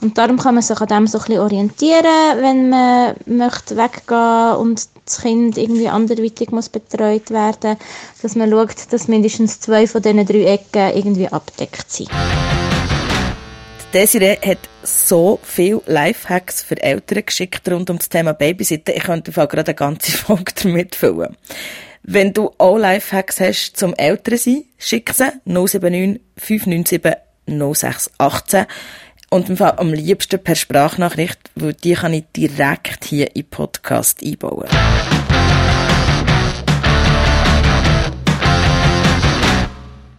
Und 0.00 0.16
darum 0.16 0.38
kann 0.38 0.54
man 0.54 0.62
sich 0.62 0.80
an 0.80 0.88
dem 0.88 1.06
so 1.06 1.18
ein 1.18 1.24
bisschen 1.24 1.40
orientieren, 1.40 2.40
wenn 2.40 2.70
man 2.70 3.14
möchte 3.26 3.76
weggehen 3.76 4.56
und 4.56 4.88
das 5.04 5.20
Kind 5.20 5.58
irgendwie 5.58 5.88
anderweitig 5.88 6.50
muss 6.52 6.70
betreut 6.70 7.30
werden, 7.30 7.76
dass 8.22 8.34
man 8.34 8.50
schaut, 8.50 8.92
dass 8.92 9.08
mindestens 9.08 9.60
zwei 9.60 9.86
von 9.86 10.00
diesen 10.00 10.24
drei 10.24 10.54
Ecken 10.54 10.96
irgendwie 10.96 11.28
abdeckt 11.28 11.92
sind. 11.92 12.08
Desiree 13.92 14.38
hat 14.40 14.58
so 14.84 15.38
viele 15.42 15.82
Lifehacks 15.86 16.62
für 16.62 16.80
Eltern 16.80 17.26
geschickt 17.26 17.68
rund 17.68 17.90
um 17.90 17.98
das 17.98 18.08
Thema 18.08 18.32
Babysitten. 18.32 18.94
Ich 18.96 19.02
könnte 19.02 19.32
gerade 19.32 19.64
eine 19.64 19.74
ganze 19.74 20.12
Folge 20.16 20.52
damit 20.62 20.94
füllen. 20.94 21.36
Wenn 22.02 22.32
du 22.32 22.50
auch 22.56 22.78
Lifehacks 22.78 23.40
hast 23.40 23.76
zum 23.76 23.94
Eltern 23.94 24.38
sein, 24.38 24.64
schick 24.78 25.12
sie 25.12 25.30
079 25.44 26.22
597 26.38 27.00
0618 27.46 28.66
und 29.28 29.50
im 29.50 29.56
Fall 29.58 29.74
am 29.76 29.92
liebsten 29.92 30.42
per 30.42 30.54
Sprachnachricht, 30.54 31.50
weil 31.56 31.74
die 31.74 31.92
kann 31.92 32.14
ich 32.14 32.24
direkt 32.34 33.04
hier 33.04 33.26
den 33.26 33.44
Podcast 33.44 34.24
einbauen. 34.24 34.66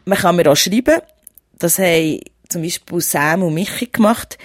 Man 0.06 0.18
kann 0.18 0.36
mir 0.36 0.52
auch 0.52 0.56
schreiben, 0.56 1.02
das 1.58 1.80
haben 1.80 2.20
zum 2.48 2.62
Beispiel 2.62 3.02
Sam 3.02 3.42
und 3.42 3.56
Michi 3.56 3.88
gemacht. 3.88 4.38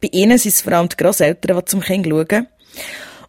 Bei 0.00 0.08
ihnen 0.12 0.38
sind 0.38 0.54
es 0.54 0.60
vor 0.60 0.72
allem 0.72 0.88
die 0.88 0.96
Grosseltern, 0.96 1.58
die 1.58 1.64
zum 1.64 1.80
Kind 1.80 2.06
schauen. 2.06 2.46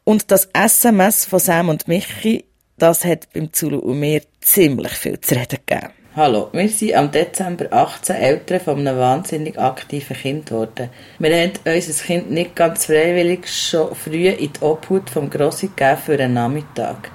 Und 0.04 0.32
das 0.32 0.48
SMS 0.54 1.26
von 1.26 1.40
Sam 1.40 1.70
und 1.70 1.88
Michi, 1.88 2.47
das 2.78 3.06
hat 3.06 3.28
beim 3.34 3.52
Zulu 3.52 3.80
und 3.80 4.00
mir 4.00 4.22
ziemlich 4.40 4.94
viel 4.94 5.20
zu 5.20 5.36
reden 5.36 5.60
gegeben. 5.66 5.94
Hallo, 6.16 6.50
wir 6.52 6.70
sind 6.70 6.96
am 6.96 7.12
Dezember 7.12 7.72
18 7.72 8.16
Eltern 8.16 8.60
von 8.60 8.80
einem 8.80 8.98
wahnsinnig 8.98 9.60
aktiven 9.60 10.18
Kind 10.18 10.48
geworden. 10.48 10.90
Wir 11.20 11.36
haben 11.36 11.52
unser 11.64 12.04
Kind 12.04 12.32
nicht 12.32 12.56
ganz 12.56 12.86
freiwillig 12.86 13.48
schon 13.48 13.94
früh 13.94 14.30
in 14.30 14.52
die 14.52 14.62
Obhut 14.62 15.10
vom 15.10 15.30
Grossi 15.30 15.68
gegeben 15.68 16.02
für 16.04 16.14
einen 16.14 16.34
Nachmittag. 16.34 17.12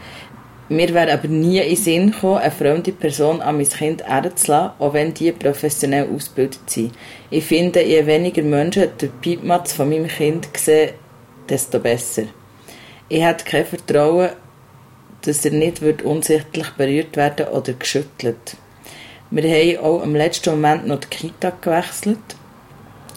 Mir 0.68 0.94
wäre 0.94 1.12
aber 1.12 1.28
nie 1.28 1.58
in 1.58 1.68
den 1.68 1.76
Sinn 1.76 2.12
gekommen, 2.12 2.38
eine 2.38 2.50
fremde 2.52 2.92
Person 2.92 3.42
an 3.42 3.56
mein 3.56 3.68
Kind 3.68 4.04
herzulassen, 4.04 4.70
auch 4.78 4.94
wenn 4.94 5.12
die 5.12 5.32
professionell 5.32 6.08
ausgebildet 6.08 6.70
sind. 6.70 6.92
Ich 7.30 7.44
finde, 7.44 7.82
je 7.82 8.06
weniger 8.06 8.42
Menschen 8.42 8.96
den 9.00 9.10
Piepmatz 9.20 9.72
von 9.72 9.88
meinem 9.88 10.06
Kind 10.06 10.48
sehen, 10.56 10.92
desto 11.48 11.80
besser. 11.80 12.22
Ich 13.08 13.22
hätte 13.22 13.44
kein 13.44 13.66
Vertrauen, 13.66 14.30
dass 15.22 15.44
er 15.44 15.52
nicht 15.52 15.80
wird 15.80 16.02
unsichtlich 16.02 16.68
berührt 16.70 17.16
werden 17.16 17.48
oder 17.48 17.72
geschüttelt. 17.72 18.56
Wir 19.30 19.42
haben 19.44 19.84
auch 19.84 20.02
am 20.02 20.14
letzten 20.14 20.50
Moment 20.50 20.86
noch 20.86 21.00
die 21.00 21.08
Kita 21.08 21.52
gewechselt, 21.60 22.18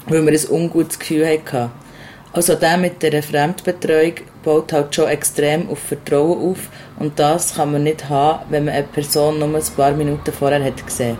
weil 0.07 0.25
wir 0.25 0.31
ein 0.31 0.49
ungutes 0.49 0.97
Gefühl 0.99 1.27
hatten. 1.27 1.71
Also 2.31 2.55
der 2.55 2.77
mit 2.77 3.01
der 3.01 3.23
Fremdbetreuung 3.23 4.13
baut 4.43 4.73
halt 4.73 4.93
schon 4.93 5.07
extrem 5.07 5.69
auf 5.69 5.79
Vertrauen 5.79 6.51
auf 6.51 6.69
und 6.99 7.17
das 7.19 7.55
kann 7.55 7.71
man 7.71 7.83
nicht 7.83 8.09
haben, 8.09 8.45
wenn 8.49 8.65
man 8.65 8.73
eine 8.73 8.83
Person 8.83 9.39
nur 9.39 9.55
ein 9.55 9.63
paar 9.75 9.91
Minuten 9.91 10.31
vorher 10.31 10.63
hat 10.63 10.85
gesehen. 10.85 11.17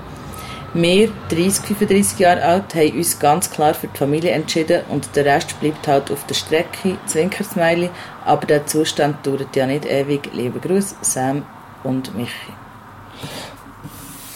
Wir, 0.78 1.10
30, 1.30 1.66
35 1.68 2.20
Jahre 2.20 2.44
alt, 2.44 2.76
haben 2.76 2.98
uns 2.98 3.18
ganz 3.18 3.50
klar 3.50 3.74
für 3.74 3.88
die 3.88 3.98
Familie 3.98 4.32
entschieden 4.32 4.82
und 4.90 5.08
der 5.16 5.24
Rest 5.24 5.58
bleibt 5.62 5.88
halt 5.88 6.12
auf 6.12 6.26
der 6.26 6.36
Strecke, 6.36 6.98
Zwinkersmiley, 7.06 7.90
aber 8.26 8.46
der 8.46 8.68
Zustand 8.68 9.26
dauert 9.26 9.56
ja 9.56 9.66
nicht 9.66 9.86
ewig. 9.86 10.30
Liebe 10.34 10.60
Grüße, 10.60 10.96
Sam 11.00 11.44
und 11.86 12.14
Michi. 12.18 12.30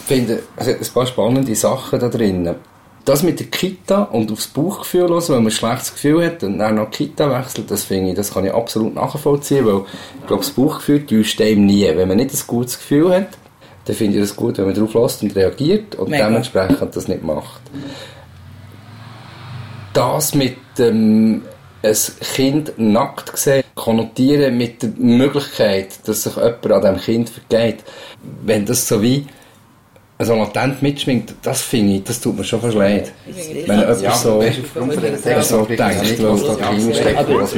Ich 0.00 0.06
finde, 0.06 0.42
es 0.56 0.66
hat 0.66 0.80
ein 0.80 0.94
paar 0.94 1.06
spannende 1.06 1.54
Sachen 1.54 2.00
da 2.00 2.08
drin 2.08 2.54
das 3.04 3.22
mit 3.22 3.40
der 3.40 3.46
Kita 3.46 4.04
und 4.04 4.30
aufs 4.30 4.46
Bauchgefühl 4.46 5.08
hören, 5.08 5.28
wenn 5.28 5.36
man 5.36 5.46
ein 5.46 5.50
schlechtes 5.50 5.92
Gefühl 5.92 6.24
hat 6.24 6.42
und 6.42 6.58
dann 6.58 6.76
noch 6.76 6.90
die 6.90 7.08
Kita 7.08 7.30
wechselt, 7.30 7.70
das 7.70 7.84
finde 7.84 8.10
ich, 8.10 8.16
das 8.16 8.32
kann 8.32 8.44
ich 8.44 8.52
absolut 8.52 8.94
nachvollziehen, 8.94 9.66
weil 9.66 9.82
ich 10.20 10.26
glaube, 10.26 10.42
das 10.42 10.50
Bauchgefühl 10.50 11.06
täuscht 11.06 11.40
einem 11.40 11.66
nie. 11.66 11.84
Wenn 11.84 12.08
man 12.08 12.18
nicht 12.18 12.32
ein 12.32 12.40
gutes 12.46 12.78
Gefühl 12.78 13.14
hat, 13.14 13.28
dann 13.90 13.96
finde 13.96 14.18
ich 14.18 14.22
das 14.22 14.36
gut, 14.36 14.56
wenn 14.58 14.66
man 14.66 14.74
darauf 14.74 14.94
lässt 14.94 15.22
und 15.22 15.34
reagiert 15.34 15.96
und 15.96 16.10
Mega. 16.10 16.26
dementsprechend 16.26 16.94
das 16.94 17.08
nicht 17.08 17.24
macht. 17.24 17.60
Das 19.92 20.32
mit 20.34 20.56
dem 20.78 21.42
ein 21.82 21.96
Kind 22.34 22.78
nackt 22.78 23.36
sehen, 23.36 23.64
konnotieren 23.74 24.56
mit 24.56 24.82
der 24.82 24.90
Möglichkeit, 24.96 26.06
dass 26.06 26.22
sich 26.22 26.36
jemand 26.36 26.66
an 26.66 26.80
diesem 26.82 27.00
Kind 27.00 27.30
vergeht, 27.30 27.82
wenn 28.44 28.64
das 28.64 28.86
so 28.86 29.02
wie 29.02 29.26
so 30.20 30.34
latent 30.36 30.82
mitschwingt, 30.82 31.34
das 31.42 31.62
finde 31.62 31.94
ich, 31.94 32.04
das 32.04 32.20
tut 32.20 32.36
mir 32.36 32.44
schon 32.44 32.60
fast 32.60 32.76
leid. 32.76 33.10
Wenn 33.26 33.80
jemand 33.80 34.02
ja, 34.02 34.12
so, 34.12 34.40
so 34.40 34.40
denkt, 34.40 35.26
was 35.26 35.48
da 35.48 35.64
drin 36.54 36.94
steckt, 36.94 37.28
was 37.28 37.54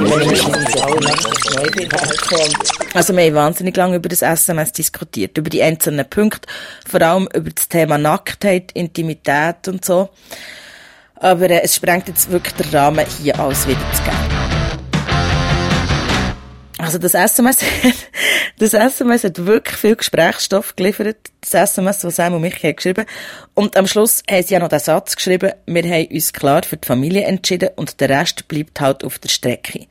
Also 2.94 3.16
wir 3.16 3.24
haben 3.24 3.34
wahnsinnig 3.34 3.74
lange 3.76 3.96
über 3.96 4.08
das 4.08 4.20
SMS 4.20 4.72
diskutiert, 4.72 5.38
über 5.38 5.48
die 5.48 5.62
einzelnen 5.62 6.08
Punkte, 6.08 6.48
vor 6.86 7.00
allem 7.00 7.26
über 7.34 7.50
das 7.50 7.68
Thema 7.68 7.96
Nacktheit, 7.96 8.72
Intimität 8.72 9.66
und 9.66 9.84
so. 9.84 10.10
Aber 11.14 11.48
äh, 11.48 11.62
es 11.62 11.76
sprengt 11.76 12.08
jetzt 12.08 12.30
wirklich 12.30 12.54
den 12.54 12.68
Rahmen, 12.70 13.06
hier 13.22 13.38
alles 13.38 13.66
wiederzugeben. 13.66 14.42
Also 16.76 16.98
das 16.98 17.14
SMS, 17.14 17.58
das 18.58 18.74
SMS 18.74 19.24
hat 19.24 19.46
wirklich 19.46 19.76
viel 19.76 19.96
Gesprächsstoff 19.96 20.76
geliefert. 20.76 21.16
Das 21.40 21.54
SMS, 21.54 22.04
was 22.04 22.16
Sam 22.16 22.34
und 22.34 22.42
mich 22.42 22.62
haben 22.62 22.76
geschrieben. 22.76 23.06
Und 23.54 23.76
am 23.76 23.86
Schluss 23.86 24.22
haben 24.28 24.42
sie 24.42 24.54
ja 24.54 24.60
noch 24.60 24.68
den 24.68 24.80
Satz 24.80 25.16
geschrieben, 25.16 25.52
wir 25.64 25.82
haben 25.84 26.08
uns 26.08 26.32
klar 26.32 26.62
für 26.64 26.76
die 26.76 26.86
Familie 26.86 27.22
entschieden 27.22 27.70
und 27.76 28.00
der 28.00 28.10
Rest 28.10 28.48
bleibt 28.48 28.80
halt 28.80 29.04
auf 29.04 29.18
der 29.18 29.28
Strecke. 29.28 29.86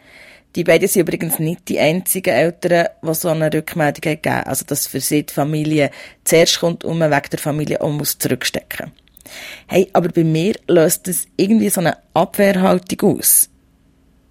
Die 0.56 0.64
beiden 0.64 0.88
sind 0.88 1.04
übrigens 1.04 1.40
nicht 1.40 1.70
die 1.70 1.80
einzigen 1.80 2.34
Eltern, 2.34 2.88
die 3.02 3.14
so 3.14 3.30
eine 3.30 3.54
Rückmeldung 3.54 4.02
gegeben 4.02 4.44
Also, 4.46 4.66
dass 4.66 4.88
für 4.88 5.00
sie 5.00 5.24
die 5.24 5.34
Familie 5.34 5.92
zuerst 6.24 6.60
kommt 6.60 6.84
und 6.84 6.98
man 6.98 7.12
wegen 7.12 7.30
der 7.32 7.40
Familie 7.40 7.82
auch 7.82 7.92
muss 7.92 8.18
zurückstecken. 8.18 8.92
Hey, 9.68 9.88
aber 9.94 10.10
bei 10.10 10.24
mir 10.24 10.56
löst 10.68 11.08
das 11.08 11.26
irgendwie 11.38 11.70
so 11.70 11.80
eine 11.80 11.98
Abwehrhaltung 12.14 13.18
aus. 13.18 13.50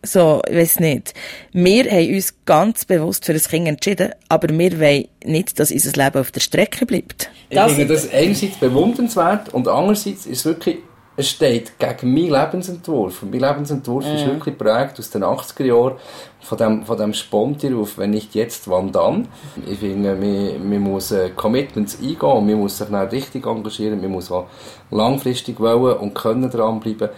So, 0.02 0.42
ich 0.48 0.56
weiß 0.56 0.80
nicht. 0.80 1.12
Wir 1.52 1.84
haben 1.90 2.14
uns 2.14 2.34
ganz 2.46 2.86
bewusst 2.86 3.26
für 3.26 3.34
das 3.34 3.48
Kind 3.48 3.68
entschieden, 3.68 4.12
aber 4.28 4.48
wir 4.48 4.80
wollen 4.80 5.08
nicht, 5.24 5.58
dass 5.60 5.70
unser 5.70 5.92
Leben 5.92 6.18
auf 6.18 6.30
der 6.30 6.40
Strecke 6.40 6.86
bleibt. 6.86 7.30
Ich 7.50 7.60
finde 7.60 7.94
das 7.94 8.10
einerseits 8.10 8.56
bewundernswert 8.56 9.52
und 9.52 9.68
andererseits 9.68 10.24
ist 10.24 10.38
es 10.38 10.44
wirklich, 10.46 10.78
es 11.20 11.28
steht 11.28 11.78
gegen 11.78 12.14
meinen 12.14 12.30
Lebensentwurf. 12.30 13.22
Und 13.22 13.30
mein 13.30 13.40
Lebensentwurf 13.40 14.04
ja. 14.04 14.14
ist 14.14 14.26
wirklich 14.26 14.56
geprägt 14.56 14.98
aus 14.98 15.10
den 15.10 15.22
80er 15.22 15.64
Jahren 15.64 15.94
von 16.40 16.58
dem, 16.58 16.84
von 16.84 16.96
dem 16.96 17.12
Spontiruf, 17.12 17.98
wenn 17.98 18.10
nicht 18.10 18.34
jetzt, 18.34 18.68
wann 18.68 18.90
dann. 18.90 19.28
Ich 19.66 19.78
finde, 19.78 20.14
man, 20.14 20.68
man 20.68 20.80
muss 20.80 21.12
äh, 21.12 21.30
Commitments 21.30 21.98
eingehen, 22.00 22.46
man 22.46 22.54
muss 22.54 22.78
sich 22.78 22.88
dann 22.88 23.08
richtig 23.08 23.46
engagieren, 23.46 24.00
man 24.00 24.10
muss 24.10 24.32
auch 24.32 24.46
langfristig 24.90 25.60
wollen 25.60 25.98
und 25.98 26.14
können 26.14 26.50
dranbleiben. 26.50 27.10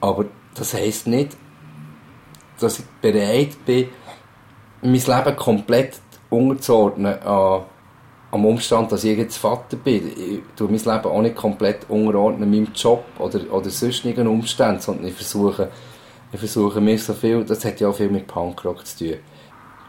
Aber 0.00 0.26
das 0.54 0.74
heisst 0.74 1.08
nicht, 1.08 1.36
dass 2.60 2.78
ich 2.78 2.84
bereit 3.02 3.56
bin, 3.66 3.88
mein 4.82 4.92
Leben 4.92 5.36
komplett 5.36 6.00
unterzuordnen 6.30 7.20
an, 7.22 7.62
am 8.30 8.44
Umstand, 8.44 8.92
dass 8.92 9.04
ich 9.04 9.16
jetzt 9.16 9.38
Vater 9.38 9.76
bin. 9.76 10.08
Ich 10.08 10.40
tue 10.56 10.68
mein 10.68 10.78
Leben 10.78 11.06
auch 11.06 11.22
nicht 11.22 11.36
komplett 11.36 11.88
unterordnen 11.88 12.50
meinem 12.50 12.68
Job 12.74 13.04
oder, 13.18 13.40
oder 13.50 13.70
sonstigen 13.70 14.26
Umständen, 14.26 14.80
sondern 14.80 15.06
ich 15.06 15.14
versuche, 15.14 15.70
ich 16.32 16.38
versuche 16.38 16.80
mir 16.80 16.98
so 16.98 17.14
viel, 17.14 17.44
das 17.44 17.64
hat 17.64 17.80
ja 17.80 17.88
auch 17.88 17.96
viel 17.96 18.10
mit 18.10 18.26
Punkrock 18.26 18.86
zu 18.86 18.98
tun. 18.98 19.14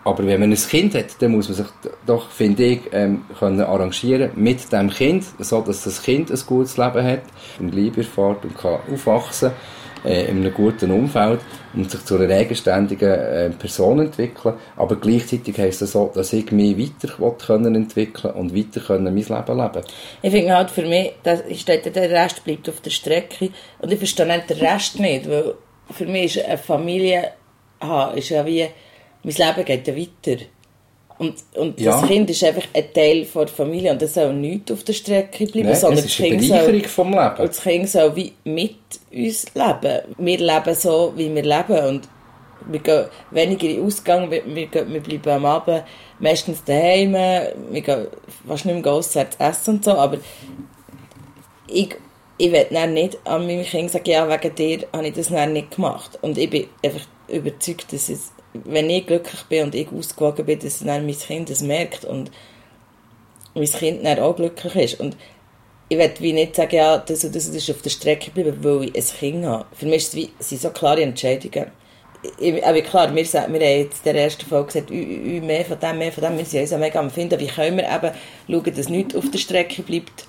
Aber 0.05 0.25
wenn 0.25 0.39
man 0.39 0.51
ein 0.51 0.57
Kind 0.57 0.95
hat, 0.95 1.21
dann 1.21 1.31
muss 1.31 1.49
man 1.49 1.57
sich 1.57 1.67
doch, 2.05 2.29
finde 2.29 2.63
ich, 2.63 2.81
ähm, 2.93 3.25
können 3.37 3.59
arrangieren 3.59 4.31
mit 4.35 4.71
dem 4.71 4.89
Kind, 4.89 5.25
so 5.39 5.61
dass 5.61 5.83
das 5.83 6.01
Kind 6.01 6.31
ein 6.31 6.39
gutes 6.47 6.77
Leben 6.77 7.03
hat, 7.05 7.23
und 7.59 7.75
Liebe 7.75 8.01
erfährt 8.01 8.43
und 8.45 8.57
kann 8.57 8.79
aufwachsen 8.91 9.49
kann 9.49 9.57
äh, 10.05 10.25
in 10.25 10.37
einem 10.37 10.53
guten 10.53 10.91
Umfeld 10.91 11.41
und 11.73 11.89
sich 11.89 12.03
zu 12.05 12.17
einer 12.17 12.33
eigenständigen 12.33 13.09
äh, 13.09 13.49
Person 13.49 13.99
entwickeln. 13.99 14.55
Aber 14.75 14.95
gleichzeitig 14.95 15.57
heisst 15.57 15.81
das 15.81 15.95
auch, 15.95 16.11
dass 16.13 16.33
ich 16.33 16.51
mich 16.51 16.77
weiter 16.77 17.13
können 17.45 17.75
entwickeln 17.75 18.33
und 18.33 18.55
weiter 18.55 18.79
können 18.81 19.05
mein 19.05 19.15
Leben 19.15 19.57
leben 19.57 19.81
Ich 20.21 20.31
finde 20.31 20.55
halt 20.55 20.71
für 20.71 20.85
mich, 20.85 21.13
dass 21.23 21.41
steht, 21.59 21.95
der 21.95 22.09
Rest 22.09 22.43
bleibt 22.43 22.69
auf 22.69 22.81
der 22.81 22.91
Strecke 22.91 23.49
und 23.79 23.91
ich 23.91 23.97
verstehe 23.97 24.27
nicht 24.27 24.49
den 24.49 24.57
Rest 24.59 24.99
nicht, 24.99 25.29
weil 25.29 25.55
für 25.91 26.05
mich 26.05 26.37
ist 26.37 26.45
eine 26.45 26.57
Familie, 26.57 27.31
aha, 27.79 28.11
ist 28.11 28.29
ja 28.29 28.45
wie, 28.45 28.67
mein 29.23 29.35
Leben 29.35 29.65
geht 29.65 29.87
ja 29.87 29.95
weiter. 29.95 30.43
Und, 31.19 31.35
und 31.55 31.77
ja. 31.79 31.91
das 31.99 32.09
Kind 32.09 32.29
ist 32.29 32.43
einfach 32.45 32.63
ein 32.73 32.93
Teil 32.93 33.25
der 33.25 33.47
Familie 33.49 33.91
und 33.91 34.01
das 34.01 34.13
soll 34.13 34.33
nicht 34.33 34.71
auf 34.71 34.85
der 34.85 34.93
Strecke 34.93 35.45
bleiben, 35.45 35.67
Nein, 35.67 35.75
sondern 35.75 36.03
das 36.03 36.15
Kind 36.15 36.41
soll, 36.41 36.83
vom 36.85 37.09
Leben. 37.11 37.35
Und 37.37 37.49
das 37.49 37.61
Kind 37.61 37.89
soll 37.89 38.15
wie 38.15 38.33
mit 38.45 38.77
uns 39.11 39.45
leben. 39.53 40.15
Wir 40.17 40.37
leben 40.37 40.75
so, 40.75 41.13
wie 41.17 41.35
wir 41.35 41.43
leben 41.43 41.85
und 41.87 42.09
Wir 42.69 42.79
gehen 42.79 43.05
weniger 43.31 43.67
in 43.67 43.75
den 43.75 43.85
Ausgang, 43.85 44.31
wir, 44.31 44.43
wir, 44.45 44.67
gehen, 44.67 44.93
wir 44.93 45.01
bleiben 45.01 45.29
am 45.29 45.45
Abend 45.45 45.83
meistens 46.19 46.63
daheim, 46.63 47.13
wir 47.13 47.81
gehen 47.81 48.07
fast 48.47 48.65
nicht 48.65 48.83
mehr 48.83 48.93
auswärts 48.93 49.35
essen 49.39 49.75
und 49.75 49.85
so, 49.85 49.91
aber 49.91 50.17
ich, 51.67 51.95
ich 52.37 52.51
will 52.51 52.67
dann 52.71 52.93
nicht 52.93 53.17
an 53.25 53.45
meinem 53.45 53.65
Kind 53.65 53.91
sagen, 53.91 54.09
ja, 54.09 54.29
wegen 54.29 54.55
dir 54.55 54.87
habe 54.93 55.07
ich 55.07 55.13
das 55.13 55.29
dann 55.29 55.53
nicht 55.53 55.75
gemacht. 55.75 56.17
Und 56.21 56.37
ich 56.37 56.49
bin 56.49 56.67
einfach 56.83 57.05
überzeugt, 57.27 57.91
dass 57.93 58.09
es, 58.09 58.31
wenn 58.65 58.89
ich 58.89 59.07
glücklich 59.07 59.43
bin 59.43 59.65
und 59.65 59.75
ich 59.75 59.91
ausgewogen 59.91 60.45
bin, 60.45 60.59
dass 60.59 60.79
dann 60.79 61.05
mein 61.05 61.17
Kind 61.17 61.49
das 61.49 61.61
merkt 61.61 62.05
und 62.05 62.31
mein 63.55 63.65
Kind 63.65 64.05
dann 64.05 64.19
auch 64.19 64.35
glücklich 64.35 64.75
ist. 64.75 64.99
Und 64.99 65.17
ich 65.89 65.97
will 65.97 66.11
wie 66.19 66.33
nicht 66.33 66.55
sagen, 66.55 66.75
ja, 66.75 66.97
das 66.97 67.21
das, 67.21 67.47
ist 67.47 67.69
auf 67.71 67.81
der 67.81 67.89
Strecke 67.89 68.31
geblieben, 68.31 68.57
weil 68.61 68.89
ich 68.89 68.95
ein 68.95 69.17
Kind 69.19 69.45
habe. 69.45 69.65
Für 69.73 69.85
mich 69.85 69.97
ist 69.97 70.07
es 70.09 70.15
wie, 70.15 70.29
sind 70.39 70.61
so 70.61 70.69
klare 70.69 71.01
Entscheidungen. 71.01 71.71
Ich, 72.37 72.65
aber 72.65 72.81
klar, 72.81 73.15
wir, 73.15 73.23
wir 73.23 73.41
haben 73.41 73.55
jetzt 73.55 74.05
in 74.05 74.13
der 74.13 74.23
ersten 74.23 74.45
Folge 74.45 74.67
gesagt, 74.67 74.89
mehr 74.91 75.65
von 75.65 75.79
dem, 75.79 75.97
mehr 75.97 76.11
von 76.11 76.23
dem, 76.23 76.37
wir 76.37 76.45
sind 76.45 76.61
uns 76.61 76.71
mega 76.71 76.99
am 76.99 77.09
Finden, 77.09 77.39
wie 77.39 77.47
können 77.47 77.77
wir 77.77 77.85
eben 77.85 78.11
schauen, 78.49 78.75
dass 78.75 78.89
nichts 78.89 79.15
auf 79.15 79.31
der 79.31 79.39
Strecke 79.39 79.81
bleibt. 79.81 80.25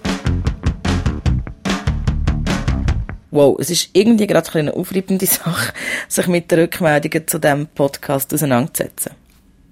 Wow, 3.33 3.57
es 3.61 3.71
ist 3.71 3.91
irgendwie 3.93 4.27
gerade 4.27 4.53
eine 4.59 4.75
aufreibende 4.75 5.27
Sache, 5.27 5.73
sich 6.09 6.27
mit 6.27 6.51
den 6.51 6.61
Rückmeldungen 6.61 7.29
zu 7.29 7.39
diesem 7.39 7.69
Podcast 7.69 8.35
auseinanderzusetzen. 8.35 9.13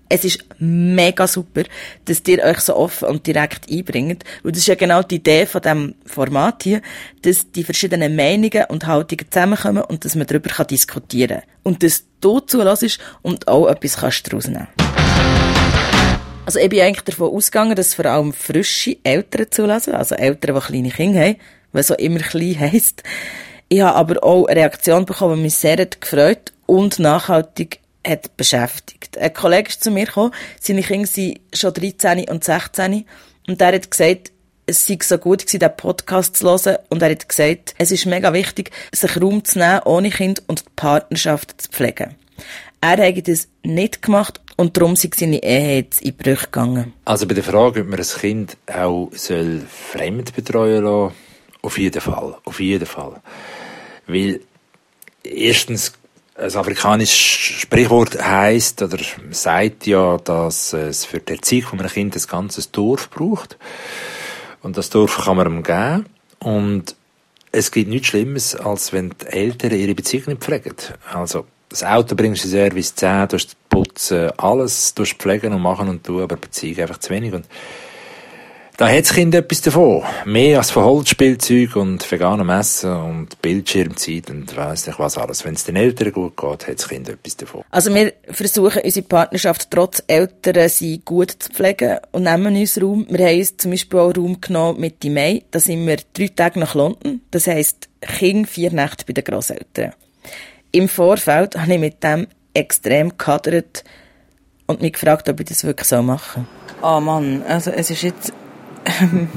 Es 0.08 0.24
ist 0.24 0.44
mega 0.58 1.26
super, 1.26 1.64
dass 2.04 2.22
ihr 2.28 2.42
euch 2.42 2.60
so 2.60 2.76
offen 2.76 3.08
und 3.08 3.26
direkt 3.26 3.70
einbringt. 3.70 4.24
Und 4.42 4.52
das 4.52 4.60
ist 4.60 4.68
ja 4.68 4.74
genau 4.76 5.02
die 5.02 5.16
Idee 5.16 5.44
von 5.44 5.60
diesem 5.60 5.94
Format 6.06 6.62
hier, 6.62 6.82
dass 7.22 7.50
die 7.50 7.64
verschiedenen 7.64 8.14
Meinungen 8.14 8.64
und 8.68 8.86
Haltungen 8.86 9.26
zusammenkommen 9.28 9.82
und 9.82 10.04
dass 10.04 10.14
man 10.14 10.26
darüber 10.26 10.64
diskutieren 10.64 11.40
kann. 11.40 11.50
Und 11.64 11.82
dass 11.82 12.04
du 12.20 12.40
zulässt 12.40 13.00
und 13.22 13.48
auch 13.48 13.66
etwas 13.66 13.96
kannst 13.98 14.26
daraus 14.28 14.46
nehmen 14.46 14.68
Also 16.46 16.60
ich 16.60 16.68
bin 16.70 16.80
eigentlich 16.80 17.04
davon 17.04 17.34
ausgegangen, 17.34 17.74
dass 17.74 17.92
vor 17.92 18.06
allem 18.06 18.32
frische 18.32 18.96
Eltern 19.02 19.50
zulassen, 19.50 19.94
also 19.94 20.14
Eltern, 20.14 20.54
die 20.54 20.66
kleine 20.66 20.90
Kinder 20.90 21.20
haben, 21.20 21.36
was 21.72 21.90
auch 21.90 21.98
immer 21.98 22.20
klein 22.20 22.58
heisst. 22.58 23.02
Ich 23.68 23.80
habe 23.80 23.96
aber 23.96 24.24
auch 24.24 24.46
eine 24.46 24.60
Reaktion 24.60 25.04
bekommen, 25.04 25.36
die 25.36 25.42
mich 25.42 25.54
sehr 25.56 25.76
gefreut 25.84 26.52
und 26.66 26.98
nachhaltig 26.98 27.80
hat 28.06 28.36
beschäftigt. 28.36 29.18
Ein 29.18 29.34
Kollege 29.34 29.68
ist 29.68 29.84
zu 29.84 29.90
mir 29.90 30.06
gekommen, 30.06 30.32
seine 30.60 30.82
Kinder 30.82 31.06
sind 31.06 31.40
schon 31.52 31.74
13 31.74 32.28
und 32.30 32.44
16 32.44 33.04
und 33.46 33.60
er 33.60 33.74
hat 33.74 33.90
gesagt, 33.90 34.32
es 34.66 34.86
sei 34.86 34.98
so 35.02 35.18
gut 35.18 35.40
gewesen, 35.40 35.60
den 35.60 35.76
Podcast 35.76 36.36
zu 36.36 36.48
hören 36.48 36.78
und 36.88 37.02
er 37.02 37.10
hat 37.10 37.28
gesagt, 37.28 37.74
es 37.78 37.90
ist 37.90 38.06
mega 38.06 38.32
wichtig, 38.32 38.70
sich 38.92 39.20
Raum 39.20 39.44
zu 39.44 39.58
nehmen 39.58 39.80
ohne 39.84 40.10
Kind 40.10 40.42
und 40.46 40.60
die 40.60 40.70
Partnerschaft 40.76 41.60
zu 41.60 41.68
pflegen. 41.70 42.14
Er 42.80 43.06
hat 43.06 43.28
das 43.28 43.48
nicht 43.62 44.02
gemacht 44.02 44.40
und 44.56 44.76
darum 44.76 44.96
sind 44.96 45.14
seine 45.14 45.42
Ehe 45.42 45.76
jetzt 45.76 46.02
in 46.02 46.16
Brüche 46.16 46.46
gegangen. 46.46 46.92
Also 47.04 47.26
bei 47.26 47.34
der 47.34 47.44
Frage, 47.44 47.80
ob 47.80 47.88
man 47.88 47.98
ein 47.98 48.06
Kind 48.06 48.56
auch 48.66 49.10
soll 49.12 49.62
fremd 49.68 50.34
betreuen 50.34 50.84
lassen, 50.84 51.14
auf 51.62 51.78
jeden 51.78 52.00
Fall, 52.00 52.36
auf 52.44 52.60
jeden 52.60 52.86
Fall. 52.86 53.20
Weil 54.08 54.40
erstens 55.22 55.92
ein 56.34 56.54
afrikanisches 56.54 57.16
Sprichwort 57.16 58.22
heißt 58.22 58.82
oder 58.82 58.98
sagt 59.30 59.86
ja, 59.86 60.16
dass 60.18 60.72
es 60.72 61.04
für 61.04 61.20
die 61.20 61.34
Erziehung 61.34 61.68
von 61.68 61.80
einem 61.80 61.88
Kind 61.88 62.16
ein 62.16 62.22
ganzes 62.28 62.70
Dorf 62.70 63.10
braucht. 63.10 63.56
Und 64.62 64.76
das 64.76 64.90
Dorf 64.90 65.24
kann 65.24 65.36
man 65.36 65.46
ihm 65.46 65.62
geben. 65.62 66.06
Und 66.40 66.94
es 67.50 67.70
gibt 67.70 67.88
nichts 67.88 68.08
Schlimmes, 68.08 68.54
als 68.54 68.92
wenn 68.92 69.10
die 69.10 69.26
Eltern 69.26 69.72
ihre 69.72 69.94
Beziehung 69.94 70.24
nicht 70.28 70.42
pflegen. 70.42 70.74
Also, 71.12 71.46
das 71.68 71.82
Auto 71.82 72.14
bringst 72.14 72.44
du 72.44 72.48
Service 72.48 72.94
10, 72.94 73.28
du 73.28 73.38
putzen, 73.68 74.30
alles, 74.36 74.94
du 74.94 75.04
pflegen 75.04 75.52
und 75.52 75.62
machen 75.62 75.88
und 75.88 76.04
tun, 76.04 76.22
aber 76.22 76.36
Beziehung 76.36 76.78
einfach 76.80 76.98
zu 76.98 77.10
wenig. 77.10 77.32
Und 77.32 77.46
da 78.78 78.88
hat 78.88 79.00
das 79.00 79.12
Kind 79.12 79.34
etwas 79.34 79.60
davon. 79.60 80.04
Mehr 80.24 80.58
als 80.58 80.70
von 80.70 80.84
Holzspielzeug 80.84 81.74
und 81.74 82.10
veganem 82.10 82.48
Essen 82.48 82.92
und 82.92 83.42
Bildschirmzeit 83.42 84.30
und 84.30 84.56
weiss 84.56 84.86
nicht 84.86 85.00
was 85.00 85.18
alles. 85.18 85.44
Wenn 85.44 85.54
es 85.54 85.64
den 85.64 85.74
Eltern 85.74 86.12
gut 86.12 86.36
geht, 86.36 86.68
hat 86.68 86.78
das 86.78 86.88
Kind 86.88 87.08
etwas 87.08 87.36
davon. 87.36 87.64
Also 87.72 87.92
wir 87.92 88.12
versuchen 88.30 88.82
unsere 88.84 89.04
Partnerschaft 89.04 89.68
trotz 89.72 90.04
Eltern 90.06 90.68
sie 90.68 91.02
gut 91.04 91.32
zu 91.32 91.50
pflegen 91.50 91.98
und 92.12 92.22
nehmen 92.22 92.54
uns 92.54 92.80
Raum. 92.80 93.04
Wir 93.10 93.26
haben 93.26 93.38
uns 93.38 93.56
zum 93.56 93.72
Beispiel 93.72 93.98
auch 93.98 94.16
Raum 94.16 94.40
genommen 94.40 94.80
Mitte 94.80 95.10
Mai. 95.10 95.42
Da 95.50 95.58
sind 95.58 95.84
wir 95.84 95.96
drei 96.12 96.28
Tage 96.28 96.60
nach 96.60 96.76
London. 96.76 97.22
Das 97.32 97.48
heisst, 97.48 97.88
Kind 98.00 98.48
vier 98.48 98.70
Nächte 98.70 99.04
bei 99.04 99.12
den 99.12 99.24
Grosseltern. 99.24 99.92
Im 100.70 100.88
Vorfeld 100.88 101.56
habe 101.56 101.74
ich 101.74 101.80
mit 101.80 102.04
dem 102.04 102.28
extrem 102.54 103.18
gehadert 103.18 103.82
und 104.68 104.82
mich 104.82 104.92
gefragt, 104.92 105.28
ob 105.28 105.40
ich 105.40 105.46
das 105.46 105.64
wirklich 105.64 105.88
so 105.88 106.00
machen 106.00 106.46
soll. 106.80 106.96
Oh 106.96 107.00
Mann, 107.00 107.42
also 107.42 107.72
es 107.72 107.90
ist 107.90 108.02
jetzt 108.02 108.32
ähm, 109.00 109.28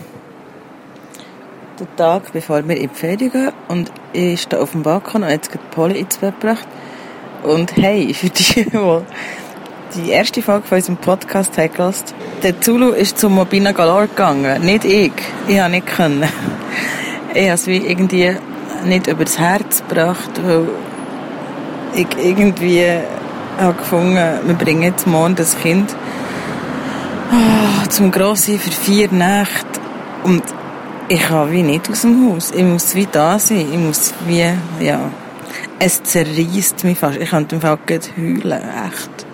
den 1.80 1.96
Tag, 1.96 2.32
bevor 2.34 2.68
wir 2.68 2.78
in 2.78 2.90
die 2.90 2.96
Ferien. 2.96 3.52
Und 3.68 3.92
ich 4.14 4.42
stehe 4.42 4.62
auf 4.62 4.72
dem 4.72 4.84
Balkon 4.84 5.24
und 5.24 5.30
jetzt 5.30 5.52
geht 5.52 5.70
Polly 5.72 6.00
ins 6.00 6.18
Bett 6.18 6.40
gebracht. 6.40 6.68
Und 7.44 7.76
hey, 7.76 8.14
für 8.14 8.30
die, 8.30 8.66
die 8.66 9.02
die 9.96 10.10
erste 10.10 10.42
Folge 10.42 10.68
von 10.68 10.78
unserem 10.78 10.98
Podcast 10.98 11.58
haben 11.58 11.94
der 12.44 12.60
Zulu 12.60 12.90
ist 12.90 13.20
zum 13.20 13.36
Mobina 13.36 13.72
Galore 13.72 14.08
gegangen. 14.08 14.64
Nicht 14.64 14.86
ich. 14.86 15.12
Ich 15.48 15.60
habe 15.60 15.72
nicht 15.72 15.86
können. 15.86 16.24
Ich 17.34 17.44
habe 17.44 17.54
es 17.54 17.68
wie 17.68 17.78
irgendwie 17.78 18.36
nicht 18.86 19.08
übers 19.08 19.38
Herz 19.38 19.84
gebracht, 19.88 20.32
weil 20.44 20.68
ich 21.94 22.08
irgendwie 22.18 22.86
habe 23.60 23.74
gefunden, 23.74 24.40
wir 24.46 24.56
bringen 24.56 24.84
jetzt 24.84 25.06
morgen 25.08 25.36
das 25.36 25.58
Kind 25.60 25.96
zum 27.92 28.10
Grossen 28.10 28.58
für 28.58 28.72
vier 28.72 29.12
Nächte. 29.12 29.80
Und 30.24 30.44
ich 31.10 31.22
kann 31.22 31.52
wie 31.52 31.64
nicht 31.64 31.90
aus 31.90 32.02
dem 32.02 32.30
Haus. 32.30 32.52
Ich 32.52 32.64
muss 32.64 32.96
wie 32.96 33.06
da 33.06 33.38
sein. 33.38 33.68
Ich 33.72 33.78
muss 33.78 34.14
wie, 34.26 34.48
ja. 34.80 35.12
Es 35.78 36.02
zerreißt 36.02 36.84
mich 36.86 36.98
fast. 36.98 37.18
Ich 37.18 37.30
könnte 37.30 37.56
im 37.56 37.62
Fall 37.62 37.78
heulen. 38.18 38.52
Echt. 38.52 39.26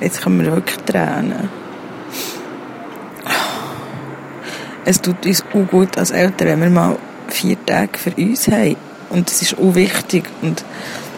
Jetzt 0.00 0.22
können 0.22 0.42
wir 0.42 0.52
wirklich 0.52 0.78
tränen. 0.84 1.48
Es 4.84 5.00
tut 5.00 5.26
uns 5.26 5.44
auch 5.52 5.70
gut 5.70 5.98
als 5.98 6.12
Eltern, 6.12 6.48
wenn 6.48 6.60
wir 6.60 6.70
mal 6.70 6.98
vier 7.28 7.56
Tage 7.66 7.98
für 7.98 8.12
uns 8.12 8.46
haben. 8.48 8.76
Und 9.10 9.28
das 9.28 9.42
ist 9.42 9.58
auch 9.58 9.74
wichtig. 9.74 10.24
Und 10.42 10.64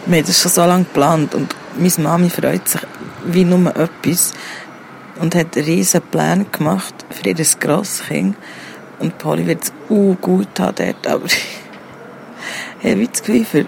wir 0.07 0.17
haben 0.17 0.25
das 0.25 0.41
schon 0.41 0.51
so 0.51 0.61
lange 0.61 0.85
geplant. 0.85 1.35
Und 1.35 1.55
meine 1.77 1.93
Mami 1.99 2.29
freut 2.29 2.67
sich 2.67 2.81
wie 3.25 3.45
nur 3.45 3.75
etwas, 3.75 4.33
und 5.19 5.35
hat 5.35 5.55
einen 5.55 5.65
riesen 5.65 6.01
Plan 6.01 6.45
gemacht 6.51 6.93
für 7.09 7.29
ihr 7.29 7.35
Grosskind. 7.59 8.35
Und 8.99 9.17
Polly 9.17 9.47
wird 9.47 9.63
es 9.63 9.73
auch 9.89 10.15
gut 10.19 10.59
haben 10.59 10.75
dort, 10.75 11.07
aber 11.07 11.25
ich 12.81 12.91
habe 12.91 13.07
das 13.07 13.23
Gefühl, 13.23 13.67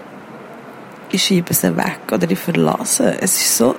ich 1.10 1.22
schiebe 1.22 1.54
sie 1.54 1.76
weg 1.76 2.00
oder 2.10 2.30
ich 2.30 2.38
verlasse. 2.38 3.16
Es 3.20 3.36
ist 3.36 3.56
so 3.56 3.74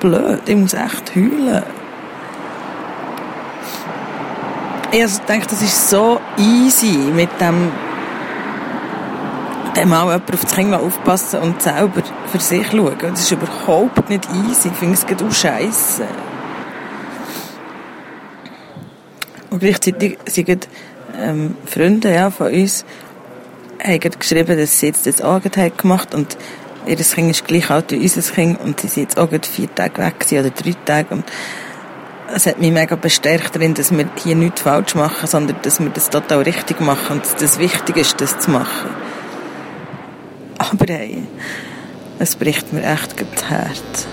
blöd, 0.00 0.40
ich 0.46 0.56
muss 0.56 0.74
echt 0.74 1.14
heulen. 1.14 1.62
Ich 4.92 5.02
also 5.02 5.22
denke, 5.26 5.46
das 5.48 5.62
ist 5.62 5.90
so 5.90 6.20
easy 6.36 6.96
mit 7.14 7.30
dem 7.40 7.72
dem 9.76 9.92
auch 9.92 10.04
jemand 10.04 10.32
auf 10.32 10.40
das 10.42 10.54
Kind 10.54 10.72
aufpassen 10.72 11.40
und 11.40 11.60
selber 11.60 12.02
für 12.30 12.38
sich 12.38 12.68
schauen. 12.70 12.96
Das 13.00 13.20
ist 13.20 13.32
überhaupt 13.32 14.08
nicht 14.08 14.28
easy. 14.48 14.68
Ich 14.68 14.74
finde 14.74 14.94
es 14.94 15.04
auch 15.04 15.32
scheiße. 15.32 16.06
Und 19.54 19.60
gleichzeitig 19.60 20.18
sind 20.26 20.66
ähm, 21.16 21.56
Freunde 21.64 22.12
ja, 22.12 22.28
von 22.32 22.52
uns 22.52 22.84
haben 23.80 24.00
geschrieben, 24.18 24.58
dass 24.58 24.80
sie 24.80 24.86
jetzt 24.86 25.06
das 25.06 25.22
auch 25.22 25.40
gemacht 25.40 26.12
und 26.12 26.36
ihr 26.88 26.96
Kind 26.96 27.30
ist 27.30 27.46
gleich 27.46 27.70
alt 27.70 27.92
wie 27.92 27.98
unser 27.98 28.22
Kind 28.22 28.60
und 28.60 28.80
sie 28.80 28.88
sind 28.88 29.04
jetzt 29.04 29.16
auch 29.16 29.28
vier 29.30 29.72
Tage 29.72 29.98
weg 29.98 30.26
oder 30.32 30.50
drei 30.50 30.74
Tage 30.84 31.14
und 31.14 31.24
es 32.34 32.46
hat 32.46 32.58
mich 32.58 32.72
mega 32.72 32.96
bestärkt 32.96 33.54
darin, 33.54 33.74
dass 33.74 33.96
wir 33.96 34.08
hier 34.16 34.34
nichts 34.34 34.62
falsch 34.62 34.96
machen, 34.96 35.28
sondern 35.28 35.58
dass 35.62 35.78
wir 35.78 35.88
das 35.90 36.10
total 36.10 36.42
richtig 36.42 36.80
machen 36.80 37.18
und 37.20 37.40
das 37.40 37.60
Wichtige 37.60 38.00
ist, 38.00 38.20
das 38.20 38.40
zu 38.40 38.50
machen. 38.50 38.90
Aber 40.58 40.92
hey, 40.92 41.22
es 42.18 42.34
bricht 42.34 42.72
mir 42.72 42.82
echt 42.82 43.14
das 43.20 43.44
Herz. 43.48 44.08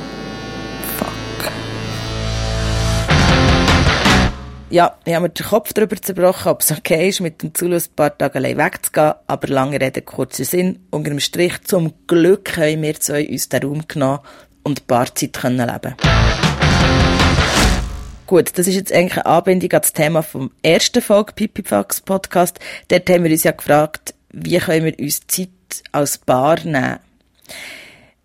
Ja, 4.71 4.97
ich 5.03 5.13
habe 5.13 5.23
mir 5.23 5.29
den 5.29 5.45
Kopf 5.45 5.73
darüber 5.73 6.01
zerbrochen, 6.01 6.49
ob 6.49 6.61
es 6.61 6.71
okay 6.71 7.09
ist, 7.09 7.19
mit 7.19 7.43
dem 7.43 7.53
Zulus 7.53 7.89
ein 7.89 7.95
paar 7.95 8.17
Tage 8.17 8.35
allein 8.35 8.57
wegzugehen, 8.57 9.13
aber 9.27 9.47
lange 9.47 9.81
Rede, 9.81 10.01
kurzer 10.01 10.45
Sinn. 10.45 10.79
Unter 10.89 11.09
dem 11.09 11.19
Strich, 11.19 11.61
zum 11.63 11.93
Glück 12.07 12.57
haben 12.57 12.81
wir 12.81 12.99
zwei 12.99 13.27
uns 13.27 13.49
den 13.49 13.63
Raum 13.63 13.87
genommen 13.87 14.19
und 14.63 14.87
Paarzeit 14.87 15.33
können 15.33 15.67
leben. 15.67 15.95
Gut, 18.27 18.57
das 18.57 18.67
ist 18.67 18.75
jetzt 18.75 18.93
eigentlich 18.93 19.17
eine 19.17 19.25
Anbindung 19.25 19.73
an 19.73 19.81
das 19.81 19.91
Thema 19.91 20.23
vom 20.23 20.51
ersten 20.63 21.01
Folge 21.01 21.33
Pipifax 21.33 21.99
Podcast. 21.99 22.59
Dort 22.87 23.09
haben 23.09 23.25
wir 23.25 23.31
uns 23.31 23.43
ja 23.43 23.51
gefragt, 23.51 24.13
wie 24.31 24.57
können 24.57 24.85
wir 24.85 24.97
uns 24.97 25.27
Zeit 25.27 25.49
als 25.91 26.17
Paar 26.17 26.63
nehmen. 26.63 26.99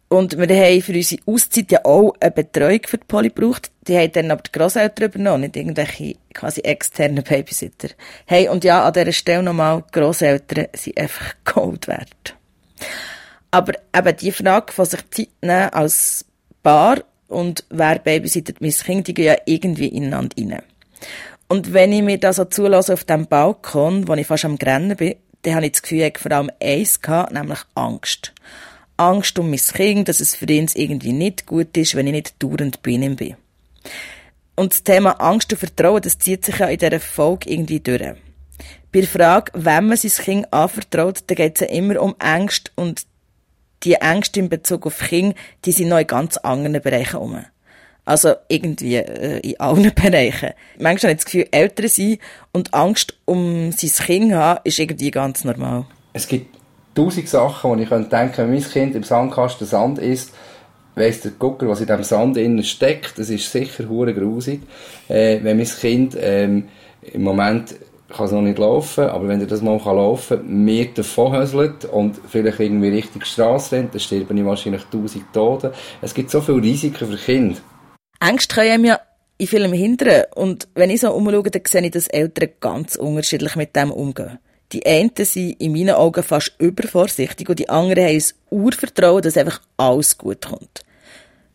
Und 0.08 0.38
wir 0.38 0.48
haben 0.48 0.82
für 0.82 0.92
unsere 0.92 1.22
Auszeit 1.26 1.72
ja 1.72 1.84
auch 1.84 2.14
eine 2.20 2.30
Betreuung 2.30 2.80
für 2.86 2.98
die 2.98 3.04
Polly 3.06 3.30
gebraucht. 3.30 3.72
Die 3.88 3.96
haben 3.96 4.12
dann 4.12 4.30
aber 4.30 4.42
die 4.42 4.52
Grosseltern 4.52 5.10
übernommen, 5.10 5.42
nicht 5.42 5.56
irgendwelche 5.56 6.14
quasi 6.32 6.60
externen 6.60 7.24
Babysitter. 7.24 7.88
Hey, 8.24 8.48
und 8.48 8.62
ja, 8.62 8.84
an 8.84 8.92
dieser 8.92 9.12
Stelle 9.12 9.42
nochmal, 9.42 9.82
Grosseltern 9.90 10.68
sind 10.74 10.98
einfach 10.98 11.34
Gold 11.44 11.88
wert. 11.88 12.36
Aber 13.50 13.72
eben 13.96 14.16
die 14.16 14.32
Frage 14.32 14.72
von 14.72 14.86
sich 14.86 15.10
Zeit 15.10 15.28
nehmen 15.40 15.70
als 15.70 16.24
Paar 16.62 17.02
und 17.28 17.64
wer 17.70 17.98
babysittet 17.98 18.60
mein 18.60 18.70
Kind, 18.70 19.08
die 19.08 19.14
gehen 19.14 19.26
ja 19.26 19.36
irgendwie 19.44 19.88
ineinander 19.88 20.36
rein. 20.38 20.62
Und 21.48 21.72
wenn 21.72 21.92
ich 21.92 22.02
mir 22.02 22.18
das 22.18 22.36
so 22.36 22.44
zulasse 22.44 22.92
auf 22.92 23.04
dem 23.04 23.26
Balkon, 23.26 24.06
wo 24.08 24.14
ich 24.14 24.26
fast 24.26 24.44
am 24.44 24.58
Grennen 24.58 24.96
bin, 24.96 25.16
dann 25.42 25.54
habe 25.54 25.66
ich 25.66 25.72
das 25.72 25.82
Gefühl, 25.82 26.02
ich 26.02 26.18
vor 26.18 26.32
allem 26.32 26.50
eins 26.60 27.00
gehabt, 27.00 27.32
nämlich 27.32 27.60
Angst. 27.74 28.32
Angst 28.96 29.38
um 29.38 29.50
mein 29.50 29.58
Kind, 29.58 30.08
dass 30.08 30.20
es 30.20 30.34
für 30.34 30.46
ihn 30.46 30.68
irgendwie 30.74 31.12
nicht 31.12 31.46
gut 31.46 31.76
ist, 31.76 31.94
wenn 31.94 32.06
ich 32.06 32.12
nicht 32.12 32.42
dauernd 32.42 32.82
bei 32.82 32.92
ihm 32.92 33.16
bin. 33.16 33.36
Und 34.54 34.72
das 34.72 34.82
Thema 34.82 35.12
Angst 35.20 35.52
und 35.52 35.58
Vertrauen, 35.58 36.00
das 36.00 36.18
zieht 36.18 36.44
sich 36.44 36.58
ja 36.58 36.66
in 36.66 36.78
dieser 36.78 36.98
Folge 36.98 37.50
irgendwie 37.50 37.80
durch. 37.80 38.00
Bei 38.00 39.00
der 39.00 39.08
Frage, 39.08 39.52
wenn 39.54 39.88
man 39.88 39.98
sein 39.98 40.24
Kind 40.24 40.52
anvertraut, 40.52 41.20
dann 41.26 41.36
geht 41.36 41.56
es 41.56 41.60
ja 41.60 41.66
immer 41.66 42.00
um 42.00 42.14
Angst 42.18 42.72
und 42.74 43.02
die 43.82 43.94
Ängste 43.94 44.40
in 44.40 44.48
Bezug 44.48 44.86
auf 44.86 44.98
Kind, 44.98 45.36
die 45.66 45.72
sind 45.72 45.88
noch 45.88 45.98
in 45.98 46.06
ganz 46.06 46.38
anderen 46.38 46.80
Bereichen 46.80 47.18
um. 47.18 47.44
Also 48.06 48.34
irgendwie 48.48 48.96
äh, 48.96 49.40
in 49.40 49.60
allen 49.60 49.92
Bereichen. 49.94 50.50
Manchmal 50.78 51.10
habe 51.10 51.18
ich 51.18 51.24
das 51.24 51.24
Gefühl, 51.26 51.48
älter 51.50 51.88
sein 51.88 52.18
und 52.52 52.72
Angst 52.72 53.18
um 53.26 53.72
sein 53.72 54.06
Kind 54.06 54.32
haben, 54.32 54.60
ist 54.64 54.78
irgendwie 54.78 55.10
ganz 55.10 55.44
normal. 55.44 55.86
Es 56.12 56.26
gibt 56.26 56.55
tausend 56.96 57.28
Sachen, 57.28 57.70
wo 57.70 57.76
ich 57.76 57.88
könnte 57.88 58.10
denken, 58.10 58.38
wenn 58.38 58.50
mein 58.50 58.62
Kind 58.62 58.94
im 58.94 59.04
Sandkasten 59.04 59.66
Sand 59.66 59.98
isst, 59.98 60.32
weiss 60.96 61.20
der 61.20 61.32
Gucker, 61.32 61.68
was 61.68 61.80
in 61.80 61.86
diesem 61.86 62.02
Sand 62.02 62.36
innen 62.36 62.64
steckt. 62.64 63.18
Das 63.18 63.30
ist 63.30 63.50
sicher 63.50 63.88
hure 63.88 64.14
grusig. 64.14 64.62
Äh, 65.08 65.38
wenn 65.42 65.58
mein 65.58 65.66
Kind 65.66 66.16
ähm, 66.20 66.68
im 67.02 67.22
Moment 67.22 67.76
kann 68.08 68.26
es 68.26 68.32
noch 68.32 68.42
nicht 68.42 68.58
laufen, 68.58 69.04
aber 69.04 69.28
wenn 69.28 69.40
er 69.40 69.46
das 69.46 69.62
mal 69.62 69.78
kann 69.80 69.96
laufen 69.96 70.64
mir 70.64 70.86
davon 70.94 71.36
höselt 71.36 71.84
und 71.84 72.18
vielleicht 72.28 72.60
irgendwie 72.60 72.88
Richtung 72.88 73.22
Straße 73.22 73.76
rennt, 73.76 73.94
dann 73.94 74.00
sterben 74.00 74.38
ich 74.38 74.44
wahrscheinlich 74.44 74.82
tausend 74.84 75.24
Tote. 75.32 75.72
Es 76.00 76.14
gibt 76.14 76.30
so 76.30 76.40
viele 76.40 76.62
Risiken 76.62 77.08
für 77.08 77.16
Kinder. 77.16 77.58
Ängste 78.20 78.54
können 78.54 78.84
ja 78.84 79.00
in 79.38 79.46
vielem 79.46 79.72
hindern. 79.72 80.24
Und 80.34 80.68
wenn 80.74 80.90
ich 80.90 81.00
so 81.00 81.12
umschaue, 81.12 81.50
dann 81.50 81.62
sehe 81.66 81.82
ich, 81.82 81.90
dass 81.90 82.08
Eltern 82.08 82.50
ganz 82.60 82.96
unterschiedlich 82.96 83.56
mit 83.56 83.74
dem 83.76 83.90
umgehen. 83.90 84.38
Die 84.72 84.84
einen 84.84 85.12
sind 85.16 85.60
in 85.60 85.72
meinen 85.72 85.94
Augen 85.94 86.22
fast 86.22 86.54
übervorsichtig 86.58 87.48
und 87.48 87.58
die 87.58 87.68
anderen 87.68 88.04
haben 88.04 88.16
ein 88.16 88.24
Urvertrauen, 88.50 89.22
dass 89.22 89.36
einfach 89.36 89.60
alles 89.76 90.18
gut 90.18 90.46
kommt. 90.46 90.82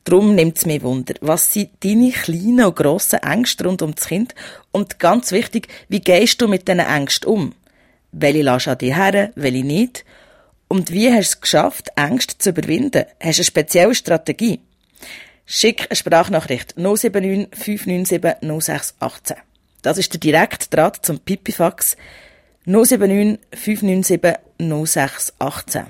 Darum 0.03 0.33
nimmt 0.33 0.57
es 0.57 0.65
mich 0.65 0.81
Wunder, 0.81 1.13
was 1.21 1.53
sind 1.53 1.69
deine 1.81 2.11
kleinen 2.11 2.65
und 2.65 2.75
grossen 2.75 3.19
Ängste 3.19 3.65
rund 3.65 3.81
um 3.81 3.93
das 3.93 4.07
Kind? 4.07 4.33
Und 4.71 4.97
ganz 4.97 5.31
wichtig, 5.31 5.67
wie 5.89 5.99
gehst 5.99 6.41
du 6.41 6.47
mit 6.47 6.67
diesen 6.67 6.79
Ängsten 6.79 7.29
um? 7.29 7.53
Welche 8.11 8.41
lässt 8.41 8.67
an 8.67 8.77
dir 8.79 8.95
her, 8.95 9.31
welche 9.35 9.63
nicht? 9.63 10.03
Und 10.67 10.89
wie 10.91 11.11
hast 11.11 11.33
du 11.33 11.35
es 11.35 11.41
geschafft, 11.41 11.89
Ängste 11.95 12.37
zu 12.37 12.49
überwinden? 12.49 13.05
Hast 13.19 13.37
du 13.37 13.41
eine 13.41 13.45
spezielle 13.45 13.95
Strategie? 13.95 14.61
Schick 15.45 15.87
eine 15.89 15.95
Sprachnachricht 15.95 16.77
079 16.77 17.49
597 17.51 18.41
0618. 18.41 19.37
Das 19.81 19.97
ist 19.97 20.13
der 20.13 20.19
direkte 20.19 20.69
Draht 20.69 21.05
zum 21.05 21.19
Pipifax 21.19 21.97
079 22.71 23.39
597 23.53 24.39
0618. 24.59 25.87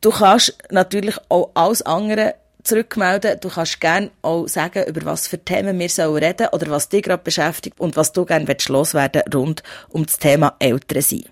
Du 0.00 0.10
kannst 0.10 0.58
natürlich 0.70 1.16
auch 1.28 1.50
alles 1.54 1.82
andere 1.82 2.34
zurückmelden. 2.62 3.40
Du 3.40 3.48
kannst 3.48 3.80
gerne 3.80 4.10
auch 4.22 4.46
sagen, 4.46 4.84
über 4.86 5.04
was 5.04 5.28
für 5.28 5.38
Themen 5.38 5.78
wir 5.78 5.88
sollen 5.88 6.22
reden 6.22 6.48
oder 6.52 6.68
was 6.70 6.88
dich 6.88 7.02
gerade 7.02 7.22
beschäftigt 7.22 7.80
und 7.80 7.96
was 7.96 8.12
du 8.12 8.24
gerne 8.24 8.46
loswerden 8.68 9.22
rund 9.32 9.62
um 9.88 10.04
das 10.04 10.18
Thema 10.18 10.54
Eltern 10.58 11.02
sein. 11.02 11.24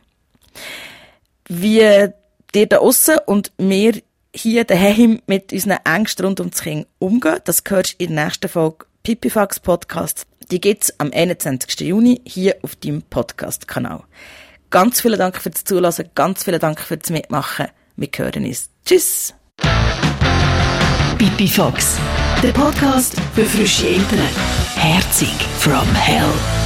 Wie 1.48 2.09
dir 2.54 2.66
da 2.66 2.78
aussen 2.78 3.18
und 3.26 3.52
wir 3.59 4.00
hier 4.35 4.64
daheim 4.64 5.20
mit 5.26 5.52
unseren 5.52 5.78
Ängsten 5.85 6.24
rund 6.24 6.40
um 6.40 6.50
das 6.50 6.62
Kind 6.62 6.87
umgehen, 6.98 7.38
das 7.44 7.62
du 7.64 7.83
in 7.98 8.14
der 8.14 8.24
nächsten 8.24 8.48
Folge 8.48 8.87
Pipifax 9.04 9.60
Podcast. 9.60 10.26
Die 10.50 10.62
gibt's 10.62 10.98
am 10.98 11.10
21. 11.12 11.80
Juni 11.80 12.22
hier 12.24 12.56
auf 12.62 12.74
deinem 12.74 13.02
Podcast-Kanal. 13.02 14.02
Ganz 14.70 15.02
vielen 15.02 15.18
Dank 15.18 15.36
fürs 15.36 15.62
Zuhören, 15.62 16.08
ganz 16.14 16.44
vielen 16.44 16.58
Dank 16.58 16.80
fürs 16.80 17.10
Mitmachen. 17.10 17.66
Wir 17.96 18.08
hören 18.16 18.46
uns. 18.46 18.70
Tschüss! 18.86 19.34
Pipifax, 21.18 21.98
der 22.42 22.52
Podcast 22.52 23.14
für 23.34 23.44
frische 23.44 23.88
Eltern. 23.88 24.26
Herzig 24.74 25.34
from 25.58 25.86
Hell. 25.94 26.63